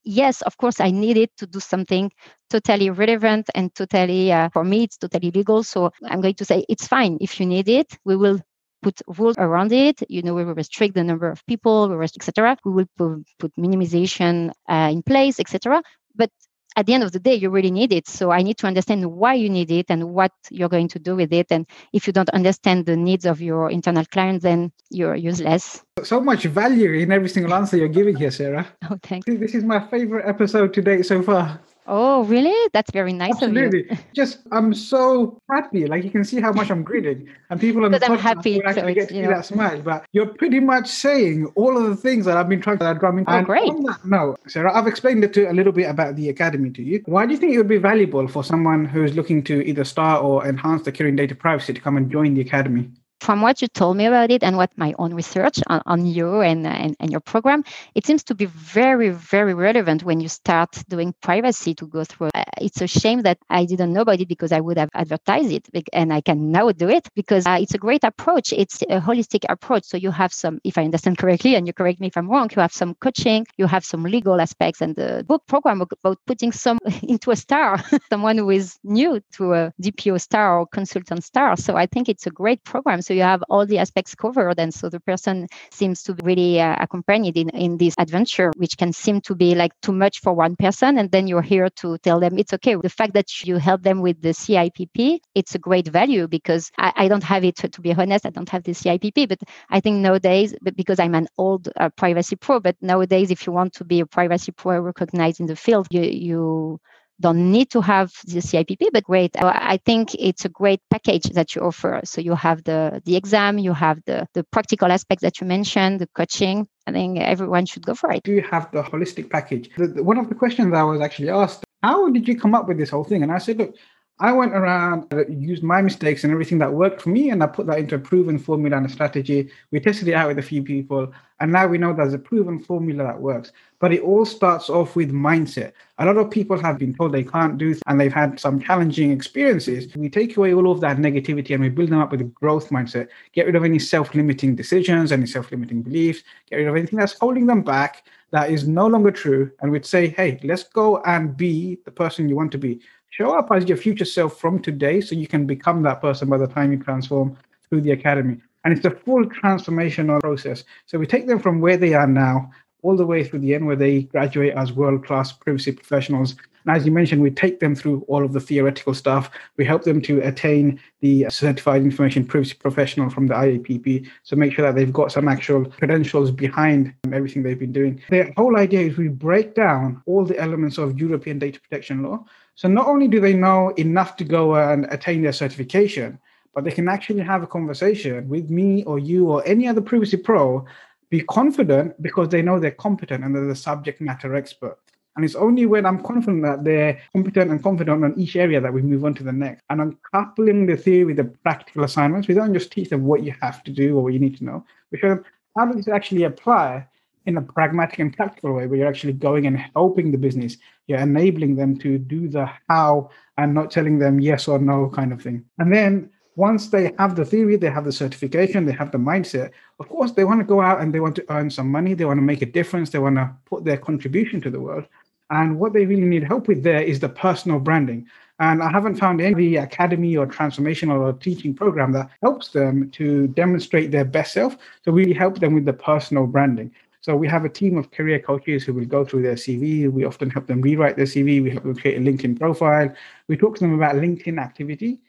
[0.05, 2.11] yes, of course, I need it to do something
[2.49, 5.63] totally relevant and totally, uh, for me, it's totally legal.
[5.63, 7.19] So I'm going to say it's fine.
[7.21, 8.41] If you need it, we will
[8.83, 10.03] put rules around it.
[10.09, 12.57] You know, we will restrict the number of people, we restrict, etc.
[12.65, 15.83] We will put, put minimization uh, in place, etc.
[16.15, 16.31] But
[16.77, 18.07] at the end of the day, you really need it.
[18.09, 21.17] So I need to understand why you need it and what you're going to do
[21.17, 21.47] with it.
[21.51, 25.83] And if you don't understand the needs of your internal clients, then you're useless.
[26.03, 28.67] So much value in every single answer you're giving here, Sarah.
[28.91, 29.27] Oh, thanks.
[29.27, 31.61] This is my favorite episode to date so far.
[31.93, 32.55] Oh, really?
[32.73, 33.81] That's very nice Absolutely.
[33.81, 34.05] of you.
[34.15, 35.87] Just, I'm so happy.
[35.87, 39.09] Like you can see how much I'm grinning, and people the I'm happy, so get
[39.09, 39.31] to you see know.
[39.31, 39.83] that smile.
[39.83, 43.25] But you're pretty much saying all of the things that I've been trying to drum.
[43.27, 43.73] Oh, and great.
[44.05, 47.03] Note, Sarah, I've explained it to a little bit about the academy to you.
[47.07, 50.23] Why do you think it would be valuable for someone who's looking to either start
[50.23, 52.89] or enhance their career in data privacy to come and join the academy?
[53.21, 56.41] From what you told me about it and what my own research on, on you
[56.41, 60.71] and, and, and your program, it seems to be very, very relevant when you start
[60.89, 62.31] doing privacy to go through.
[62.35, 65.53] Uh, It's a shame that I didn't know about it because I would have advertised
[65.53, 68.53] it and I can now do it because uh, it's a great approach.
[68.55, 69.85] It's a holistic approach.
[69.85, 72.49] So you have some, if I understand correctly, and you correct me if I'm wrong,
[72.57, 76.53] you have some coaching, you have some legal aspects, and the book program about putting
[76.53, 77.79] some into a star,
[78.11, 81.57] someone who is new to a DPO star or consultant star.
[81.57, 83.03] So I think it's a great program.
[83.03, 84.59] So you have all the aspects covered.
[84.59, 88.77] And so the person seems to be really uh, accompanied in, in this adventure, which
[88.77, 90.99] can seem to be like too much for one person.
[90.99, 92.75] And then you're here to tell them it's okay.
[92.75, 96.93] The fact that you help them with the CIPP, it's a great value because I,
[96.97, 99.99] I don't have it, to, be honest, I don't have the CIPP, but I think
[99.99, 104.01] nowadays, because I'm an old uh, privacy pro, but nowadays, if you want to be
[104.01, 106.81] a privacy pro recognized in the field, you, you
[107.21, 109.37] don't need to have the CIPP, but great.
[109.37, 112.01] Uh, I think it's a great package that you offer.
[112.05, 116.01] So you have the the exam, you have the the practical aspects that you mentioned,
[116.01, 116.67] the coaching.
[116.87, 118.27] I think everyone should go for it.
[118.27, 119.71] you have the holistic package?
[119.77, 122.67] The, the- one of the questions I was actually asked, how did you come up
[122.69, 123.23] with this whole thing?
[123.23, 123.75] And I said, look,
[124.19, 127.47] I went around, uh, used my mistakes and everything that worked for me, and I
[127.47, 129.51] put that into a proven formula and a strategy.
[129.71, 132.59] We tested it out with a few people, and now we know there's a proven
[132.59, 133.53] formula that works.
[133.81, 135.73] But it all starts off with mindset.
[135.99, 139.11] A lot of people have been told they can't do, and they've had some challenging
[139.11, 139.93] experiences.
[139.97, 142.69] We take away all of that negativity and we build them up with a growth
[142.69, 143.09] mindset.
[143.33, 146.23] Get rid of any self-limiting decisions, any self-limiting beliefs.
[146.49, 149.87] Get rid of anything that's holding them back that is no longer true, and we'd
[149.87, 152.81] say, hey, let's go and be the person you want to be.
[153.09, 156.39] Show up as your future self from today so you can become that person by
[156.39, 157.37] the time you transform
[157.69, 158.37] through the academy.
[158.63, 160.65] And it's a full transformational process.
[160.87, 162.51] So we take them from where they are now
[162.83, 166.37] all the way through the end where they graduate as world-class privacy professionals.
[166.67, 169.31] And as you mentioned, we take them through all of the theoretical stuff.
[169.57, 174.09] We help them to attain the certified information privacy professional from the IAPP.
[174.23, 178.03] So make sure that they've got some actual credentials behind everything they've been doing.
[178.11, 182.25] The whole idea is we break down all the elements of European data protection law.
[182.57, 186.19] So not only do they know enough to go and attain their certification,
[186.55, 190.17] but they can actually have a conversation with me or you or any other privacy
[190.17, 190.67] pro
[191.11, 194.79] be confident because they know they're competent and they're the subject matter expert.
[195.17, 198.73] And it's only when I'm confident that they're competent and confident on each area that
[198.73, 199.63] we move on to the next.
[199.69, 202.29] And I'm coupling the theory with the practical assignments.
[202.29, 204.45] We don't just teach them what you have to do or what you need to
[204.45, 204.65] know.
[204.93, 205.25] We show them
[205.57, 206.87] how does this actually apply
[207.27, 210.57] in a pragmatic and practical way where you're actually going and helping the business.
[210.87, 215.13] You're enabling them to do the how and not telling them yes or no kind
[215.13, 215.45] of thing.
[215.59, 219.51] And then once they have the theory, they have the certification, they have the mindset,
[219.79, 222.07] of course, they want to go out and they want to earn some money, they
[222.07, 224.87] want to make a difference, they want to put their contribution to the world.
[225.29, 228.07] And what they really need help with there is the personal branding.
[228.39, 233.29] And I haven't found any academy or transformational or teaching program that helps them to
[233.29, 234.57] demonstrate their best self.
[234.83, 236.73] So we help them with the personal branding.
[237.03, 239.93] So we have a team of career coaches who will go through their CV.
[239.93, 241.43] We often help them rewrite their CV.
[241.43, 242.89] We help them create a LinkedIn profile.
[243.29, 245.01] We talk to them about LinkedIn activity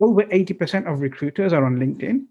[0.00, 2.24] over 80% of recruiters are on LinkedIn.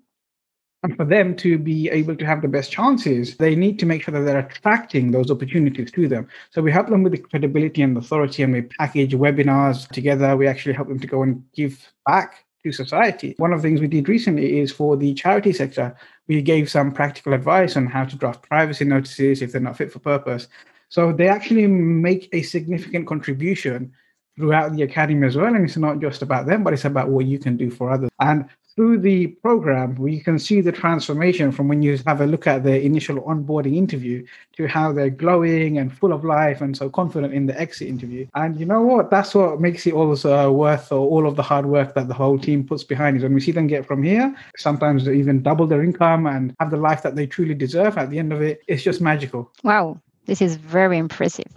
[0.84, 4.03] And for them to be able to have the best chances, they need to make
[4.03, 6.27] sure that they're attracting those opportunities to them.
[6.51, 10.38] So we help them with the credibility and authority, and we package webinars together.
[10.38, 13.34] We actually help them to go and give back to society.
[13.38, 16.91] One of the things we did recently is for the charity sector, we gave some
[16.91, 20.47] practical advice on how to draft privacy notices if they're not fit for purpose.
[20.89, 23.93] So they actually make a significant contribution
[24.38, 25.54] throughout the academy as well.
[25.54, 28.10] And it's not just about them, but it's about what you can do for others.
[28.19, 28.47] And
[28.78, 32.63] through the program, we can see the transformation from when you have a look at
[32.63, 34.23] their initial onboarding interview
[34.56, 38.28] to how they're glowing and full of life and so confident in the exit interview.
[38.36, 39.10] And you know what?
[39.10, 42.38] That's what makes it also worth or all of the hard work that the whole
[42.38, 43.23] team puts behind it.
[43.23, 46.69] When we see them get from here, sometimes they even double their income and have
[46.69, 49.52] the life that they truly deserve at the end of it, it's just magical.
[49.63, 51.47] Wow, this is very impressive.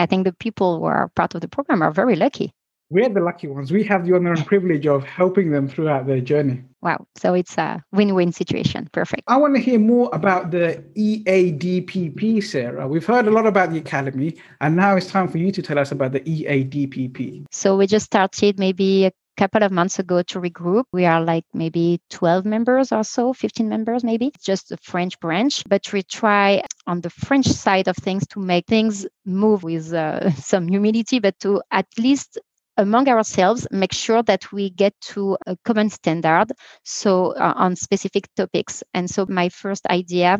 [0.00, 2.52] I think the people who are part of the program are very lucky.
[2.92, 3.70] we're the lucky ones.
[3.70, 6.62] We have the honor and privilege of helping them throughout their journey.
[6.82, 7.06] Wow.
[7.16, 8.88] So it's a win win situation.
[8.90, 9.22] Perfect.
[9.28, 12.88] I want to hear more about the EADPP, Sarah.
[12.88, 15.78] We've heard a lot about the Academy, and now it's time for you to tell
[15.78, 17.44] us about the EADPP.
[17.52, 20.84] So we just started maybe a couple of months ago to regroup.
[20.92, 24.32] We are like maybe 12 members or so, 15 members maybe.
[24.44, 28.66] Just a French branch, but we try on the French side of things to make
[28.66, 32.38] things move with uh, some humility, but to at least
[32.76, 36.46] among ourselves make sure that we get to a common standard
[36.84, 40.38] so uh, on specific topics and so my first idea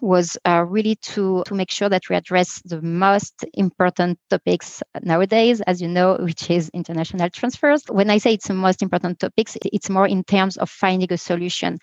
[0.00, 5.60] was uh, really to to make sure that we address the most important topics nowadays
[5.62, 7.82] as you know which is international transfers.
[7.88, 11.18] When i say it's the most important topics it's more in terms of finding a
[11.18, 11.78] solution.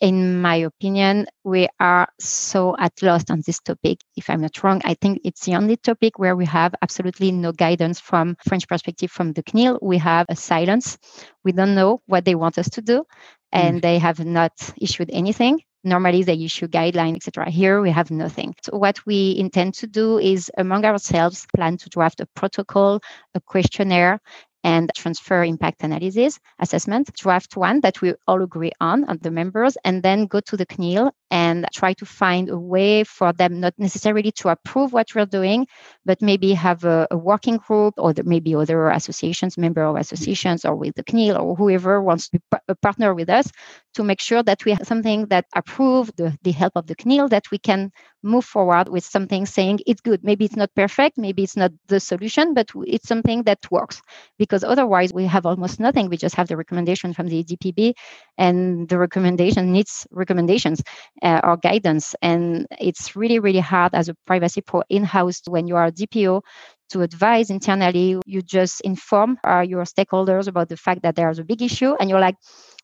[0.00, 3.98] In my opinion we are so at loss on this topic.
[4.16, 7.52] If i'm not wrong i think it's the only topic where we have absolutely no
[7.52, 10.98] guidance from french perspective from the cnil we have a silence.
[11.44, 13.04] We don't know what they want us to do
[13.52, 13.82] and mm.
[13.82, 18.54] they have not issued anything normally they issue guidelines etc here we have nothing.
[18.62, 23.00] So what we intend to do is among ourselves plan to draft a protocol
[23.34, 24.20] a questionnaire
[24.64, 29.76] and transfer impact analysis assessment, draft one that we all agree on, on the members,
[29.84, 33.74] and then go to the CNIL and try to find a way for them not
[33.78, 35.66] necessarily to approve what we're doing,
[36.04, 40.64] but maybe have a, a working group or the, maybe other associations, member of associations,
[40.64, 42.40] or with the CNIL or whoever wants to
[42.82, 43.50] partner with us
[43.94, 47.28] to make sure that we have something that approve the, the help of the CNIL,
[47.30, 47.90] that we can
[48.22, 50.24] move forward with something saying it's good.
[50.24, 54.00] Maybe it's not perfect, maybe it's not the solution, but it's something that works
[54.38, 56.08] because otherwise we have almost nothing.
[56.08, 57.94] We just have the recommendation from the DPP,
[58.36, 60.82] and the recommendation needs recommendations
[61.22, 62.14] uh, or guidance.
[62.22, 65.92] And it's really, really hard as a privacy pro in house when you are a
[65.92, 66.42] DPO
[66.90, 68.18] to advise internally.
[68.26, 72.08] You just inform uh, your stakeholders about the fact that there's a big issue, and
[72.08, 72.36] you're like,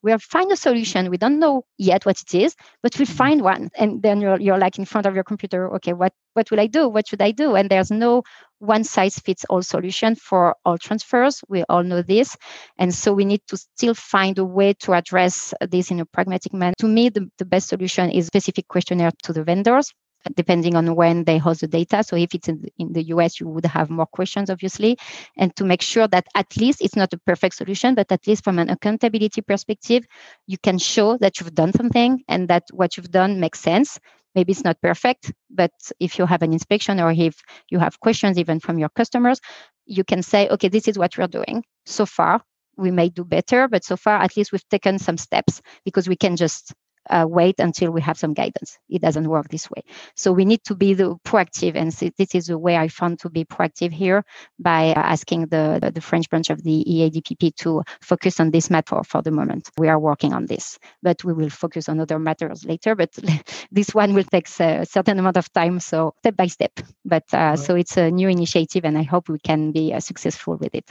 [0.02, 1.10] we'll find a solution.
[1.10, 3.16] We don't know yet what it is, but we'll mm-hmm.
[3.16, 3.70] find one.
[3.74, 6.66] And then you're, you're like in front of your computer, okay, what, what will I
[6.66, 6.88] do?
[6.88, 7.54] What should I do?
[7.54, 8.22] And there's no
[8.64, 11.42] one size fits all solution for all transfers.
[11.48, 12.36] We all know this.
[12.78, 16.52] And so we need to still find a way to address this in a pragmatic
[16.52, 16.74] manner.
[16.78, 19.92] To me, the, the best solution is specific questionnaire to the vendors
[20.36, 22.02] depending on when they host the data.
[22.02, 24.96] So if it's in, in, the US, you would have more questions, obviously,
[25.36, 28.44] and to make sure that at least it's not a perfect solution, but at least
[28.44, 30.06] from an accountability perspective,
[30.46, 33.98] you can show that you've done something and that what you've done makes sense.
[34.34, 38.38] Maybe it's not perfect, but if you have an inspection or if you have questions
[38.38, 39.40] even from your customers,
[39.86, 42.42] you can say, okay, this is what we're doing so far.
[42.76, 46.16] We may do better, but so far, at least we've taken some steps because we
[46.16, 46.72] can just
[47.10, 48.78] uh, wait until we have some guidance.
[48.88, 49.82] It doesn't work this way.
[50.16, 53.20] So we need to be the proactive, and so this is the way I found
[53.20, 54.24] to be proactive here
[54.58, 58.70] by uh, asking the, the, the French branch of the EADPP to focus on this
[58.70, 59.70] matter for the moment.
[59.78, 62.94] We are working on this, but we will focus on other matters later.
[62.94, 63.10] But
[63.70, 66.72] this one will take a certain amount of time, so step by step.
[67.04, 67.58] But uh, right.
[67.58, 70.90] so it's a new initiative, and I hope we can be uh, successful with it.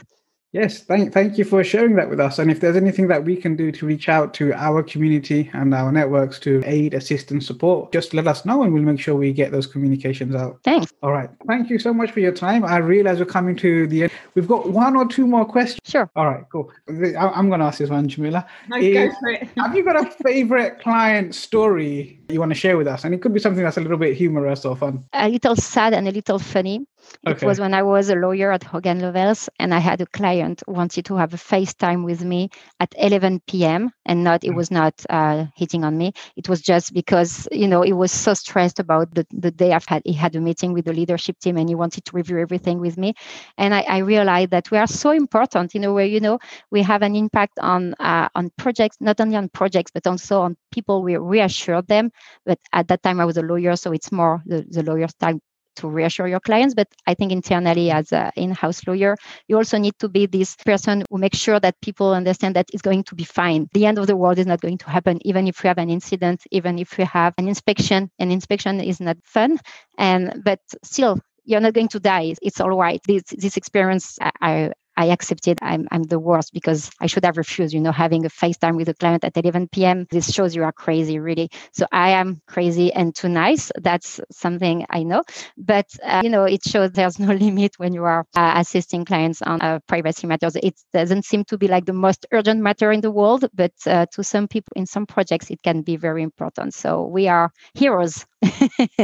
[0.54, 2.38] Yes, thank, thank you for sharing that with us.
[2.38, 5.74] And if there's anything that we can do to reach out to our community and
[5.74, 9.16] our networks to aid, assist, and support, just let us know and we'll make sure
[9.16, 10.60] we get those communications out.
[10.64, 10.94] Thanks.
[11.02, 11.32] All right.
[11.48, 12.64] Thank you so much for your time.
[12.64, 14.12] I realize we're coming to the end.
[14.36, 15.80] We've got one or two more questions.
[15.86, 16.08] Sure.
[16.16, 16.72] All right, cool.
[16.88, 18.46] I'm going to ask this one, Jamila.
[18.70, 19.50] No, go for it.
[19.58, 23.04] have you got a favorite client story you want to share with us?
[23.04, 25.04] And it could be something that's a little bit humorous or fun.
[25.14, 26.86] A little sad and a little funny.
[27.26, 30.62] It was when I was a lawyer at Hogan Lovells, and I had a client
[30.68, 32.50] wanted to have a FaceTime with me
[32.80, 33.92] at 11 p.m.
[34.06, 34.56] and not it mm.
[34.56, 36.14] was not uh, hitting on me.
[36.36, 39.86] It was just because you know he was so stressed about the, the day I've
[39.86, 42.80] had he had a meeting with the leadership team and he wanted to review everything
[42.80, 43.14] with me.
[43.58, 46.08] And I, I realized that we are so important in a way.
[46.08, 46.40] You know,
[46.72, 50.58] we have an impact on uh, on projects, not only on projects but also on
[50.72, 51.04] people.
[51.04, 52.12] We reassure them.
[52.46, 55.40] But at that time I was a lawyer, so it's more the, the lawyer's time
[55.76, 56.74] to reassure your clients.
[56.74, 59.16] But I think internally, as an in-house lawyer,
[59.48, 62.82] you also need to be this person who makes sure that people understand that it's
[62.82, 63.68] going to be fine.
[63.74, 65.90] The end of the world is not going to happen, even if we have an
[65.90, 68.10] incident, even if we have an inspection.
[68.20, 69.60] An inspection is not fun,
[69.98, 72.36] and but still you're not going to die.
[72.42, 73.02] It's all right.
[73.08, 77.74] This this experience I, I accepted I'm, I'm the worst because I should have refused,
[77.74, 80.06] you know, having a FaceTime with a client at 11 p.m.
[80.12, 81.50] This shows you are crazy, really.
[81.72, 83.72] So I am crazy and too nice.
[83.82, 85.24] That's something I know.
[85.58, 89.42] But, uh, you know, it shows there's no limit when you are uh, assisting clients
[89.42, 90.56] on uh, privacy matters.
[90.56, 94.06] It doesn't seem to be like the most urgent matter in the world, but uh,
[94.14, 96.74] to some people in some projects, it can be very important.
[96.74, 98.26] So we are heroes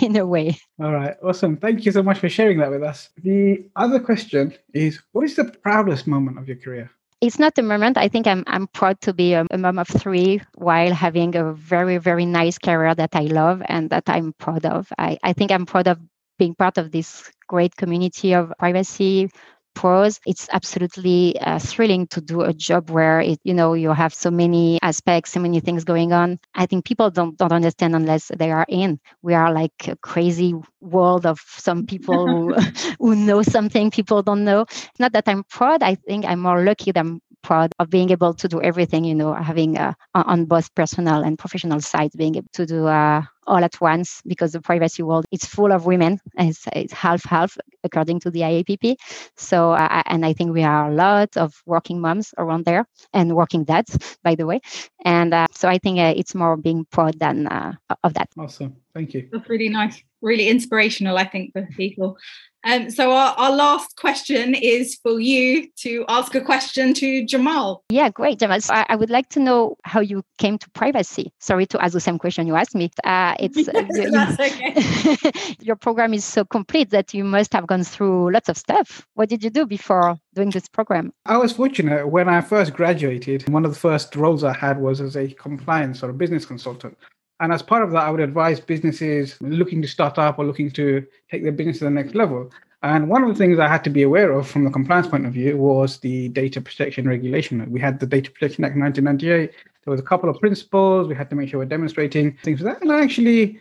[0.00, 0.58] in a way.
[0.80, 1.14] All right.
[1.22, 1.56] Awesome.
[1.56, 3.10] Thank you so much for sharing that with us.
[3.22, 6.90] The other question is what What is the proudest moment of your career?
[7.20, 7.96] it's not the moment.
[7.96, 11.52] I think I'm I'm proud to be a, a, mom of three while having a
[11.52, 14.92] very very nice career that I love and that I'm proud of.
[14.98, 16.00] I, I think I'm proud of
[16.40, 19.30] being part of this great community of privacy
[19.74, 24.12] pros it's absolutely uh, thrilling to do a job where it you know you have
[24.14, 26.38] so many aspects so many things going on.
[26.54, 29.00] I think people don't don't understand unless they are in.
[29.22, 32.54] We are like a crazy world of some people who,
[32.98, 34.66] who know something people don't know.
[34.98, 38.48] Not that i'm proud i think i'm more lucky than proud of being able to
[38.48, 42.66] do everything you know having uh, on both personal and professional sides being able to
[42.66, 46.18] do uh, all at once because the privacy world is full of women.
[46.38, 48.96] It's, it's half half according to the IAPP.
[49.36, 53.34] So uh, and I think we are a lot of working moms around there and
[53.34, 54.60] working dads, by the way.
[55.04, 58.28] And uh, so I think uh, it's more being proud than uh, of that.
[58.36, 59.28] Awesome, thank you.
[59.32, 61.18] That's really nice, really inspirational.
[61.18, 62.16] I think for people.
[62.64, 67.82] Um, so our, our last question is for you to ask a question to Jamal.
[67.88, 68.60] Yeah, great, Jamal.
[68.60, 71.32] So I, I would like to know how you came to privacy.
[71.40, 72.90] Sorry to ask the same question you asked me.
[73.02, 75.54] Uh, it's That's okay.
[75.60, 79.06] your program is so complete that you must have gone through lots of stuff.
[79.14, 81.12] What did you do before doing this program?
[81.26, 83.48] I was fortunate when I first graduated.
[83.48, 86.96] One of the first roles I had was as a compliance or a business consultant.
[87.42, 90.70] And as part of that, I would advise businesses looking to start up or looking
[90.70, 92.52] to take their business to the next level.
[92.84, 95.26] And one of the things I had to be aware of from the compliance point
[95.26, 97.68] of view was the data protection regulation.
[97.68, 99.50] We had the Data Protection Act 1998.
[99.84, 101.08] There was a couple of principles.
[101.08, 102.82] We had to make sure we're demonstrating things like that.
[102.82, 103.60] And I actually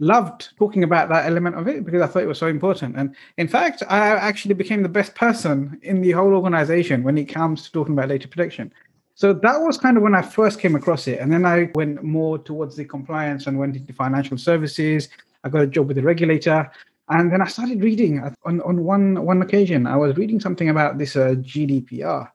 [0.00, 2.96] loved talking about that element of it because I thought it was so important.
[2.96, 7.26] And in fact, I actually became the best person in the whole organization when it
[7.26, 8.72] comes to talking about data protection
[9.14, 11.20] so that was kind of when I first came across it.
[11.20, 15.08] And then I went more towards the compliance and went into financial services.
[15.44, 16.70] I got a job with the regulator.
[17.08, 20.98] And then I started reading on, on one, one occasion, I was reading something about
[20.98, 22.30] this uh, GDPR.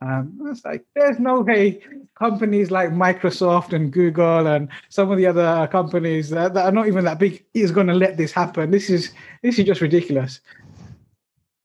[0.00, 1.80] Um, I was like, there's no way
[2.18, 6.88] companies like Microsoft and Google and some of the other companies that, that are not
[6.88, 8.72] even that big is going to let this happen.
[8.72, 9.12] This is
[9.42, 10.40] this is just ridiculous.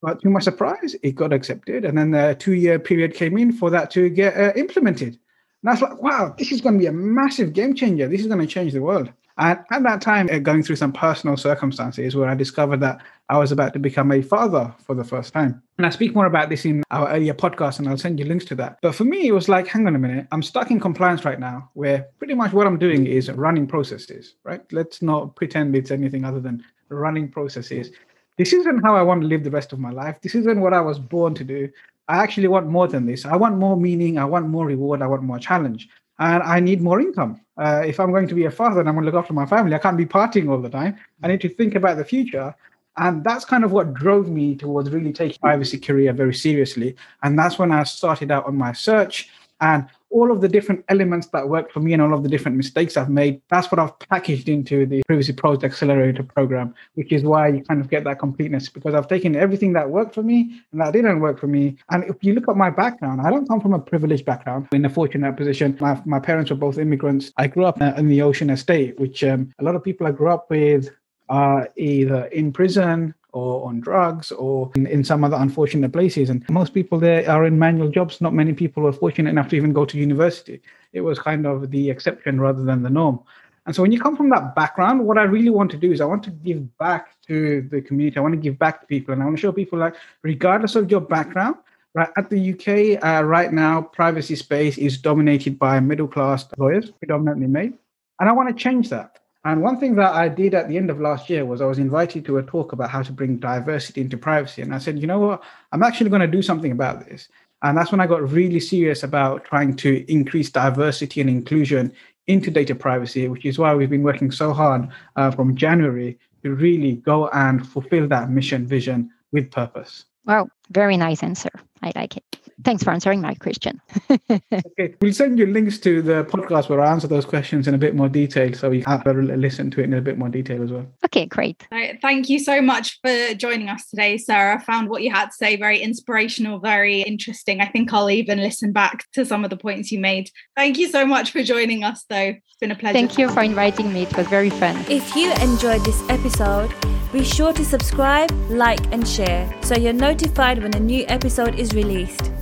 [0.02, 1.86] But to my surprise, it got accepted.
[1.86, 5.20] And then the two year period came in for that to get uh, implemented.
[5.64, 8.08] And I was like, wow, this is going to be a massive game changer.
[8.08, 9.12] This is going to change the world.
[9.39, 13.38] And at that time, uh, going through some personal circumstances where I discovered that I
[13.38, 15.62] was about to become a father for the first time.
[15.78, 18.45] And I speak more about this in our earlier podcast, and I'll send you links
[18.45, 18.80] to that.
[18.82, 21.39] But for me, it was like, hang on a minute, I'm stuck in compliance right
[21.39, 24.62] now, where pretty much what I'm doing is running processes, right?
[24.72, 27.91] Let's not pretend it's anything other than running processes
[28.38, 30.22] this isn't how I want to live the rest of my life.
[30.22, 31.70] This isn't what I was born to do.
[32.08, 33.26] I actually want more than this.
[33.26, 34.18] I want more meaning.
[34.18, 35.02] I want more reward.
[35.02, 35.90] I want more challenge.
[36.20, 37.42] And I need more income.
[37.58, 39.46] Uh, if I'm going to be a father and I'm going to look after my
[39.46, 40.98] family, I can't be partying all the time.
[41.22, 42.56] I need to think about the future.
[42.98, 46.96] And that's kind of what drove me towards really taking privacy career very seriously.
[47.24, 49.30] And that's when I started out on my search.
[49.62, 52.55] And all of the different elements that worked for me and all of the different
[52.58, 57.24] mistakes I've made, that's what I've packaged into the Privacy Pros Accelerator program, which is
[57.24, 60.62] why you kind of get that completeness because I've taken everything that worked for me
[60.72, 61.78] and that didn't work for me.
[61.89, 64.86] And if you look at my background, I don't come from a privileged background in
[64.86, 65.78] a fortunate position.
[65.80, 67.32] My, my parents were both immigrants.
[67.38, 70.30] I grew up in the Ocean Estate, which um, a lot of people I grew
[70.30, 70.89] up with
[71.30, 76.30] are either in prison or on drugs or in, in, some other unfortunate places.
[76.30, 78.21] And most people there are in manual jobs.
[78.21, 80.61] Not many people were fortunate enough to even go to university.
[80.93, 83.19] It was kind of the exception rather than the norm.
[83.65, 85.99] And so when you come from that background, what I really want to do is
[85.99, 88.17] I want to give back to the community.
[88.17, 89.13] I want to give back to people.
[89.13, 91.57] And I want to show people like, regardless of your background,
[91.93, 96.91] right at the UK uh, right now, privacy space is dominated by middle class lawyers,
[96.91, 97.73] predominantly male.
[98.21, 99.19] And I want to change that.
[99.48, 101.80] And one thing that I did at the end of last year was I was
[101.80, 104.62] invited to a talk about how to bring diversity into privacy.
[104.62, 105.41] And I said, you know what?
[105.72, 107.30] I'm actually going to do something about this.
[107.64, 111.93] And that's when I got really serious about trying to increase diversity and inclusion
[112.28, 116.54] into data privacy, which is why we've been working so hard uh, from January to
[116.54, 120.04] really go and fulfill that mission vision with purpose.
[120.26, 121.52] Wow, very nice answer.
[121.82, 122.38] I like it.
[122.64, 123.80] Thanks for answering my question.
[124.32, 127.78] okay, we'll send you links to the podcast where I answer those questions in a
[127.78, 130.30] bit more detail, so you can have a listen to it in a bit more
[130.30, 130.88] detail as well.
[131.05, 131.66] Okay, great.
[132.01, 134.55] Thank you so much for joining us today, Sarah.
[134.55, 137.62] I found what you had to say very inspirational, very interesting.
[137.62, 140.30] I think I'll even listen back to some of the points you made.
[140.55, 142.34] Thank you so much for joining us, though.
[142.36, 142.93] It's been a pleasure.
[142.93, 144.03] Thank you for inviting me.
[144.03, 144.76] It was very fun.
[144.89, 146.74] If you enjoyed this episode,
[147.14, 151.74] be sure to subscribe, like, and share so you're notified when a new episode is
[151.74, 152.32] released.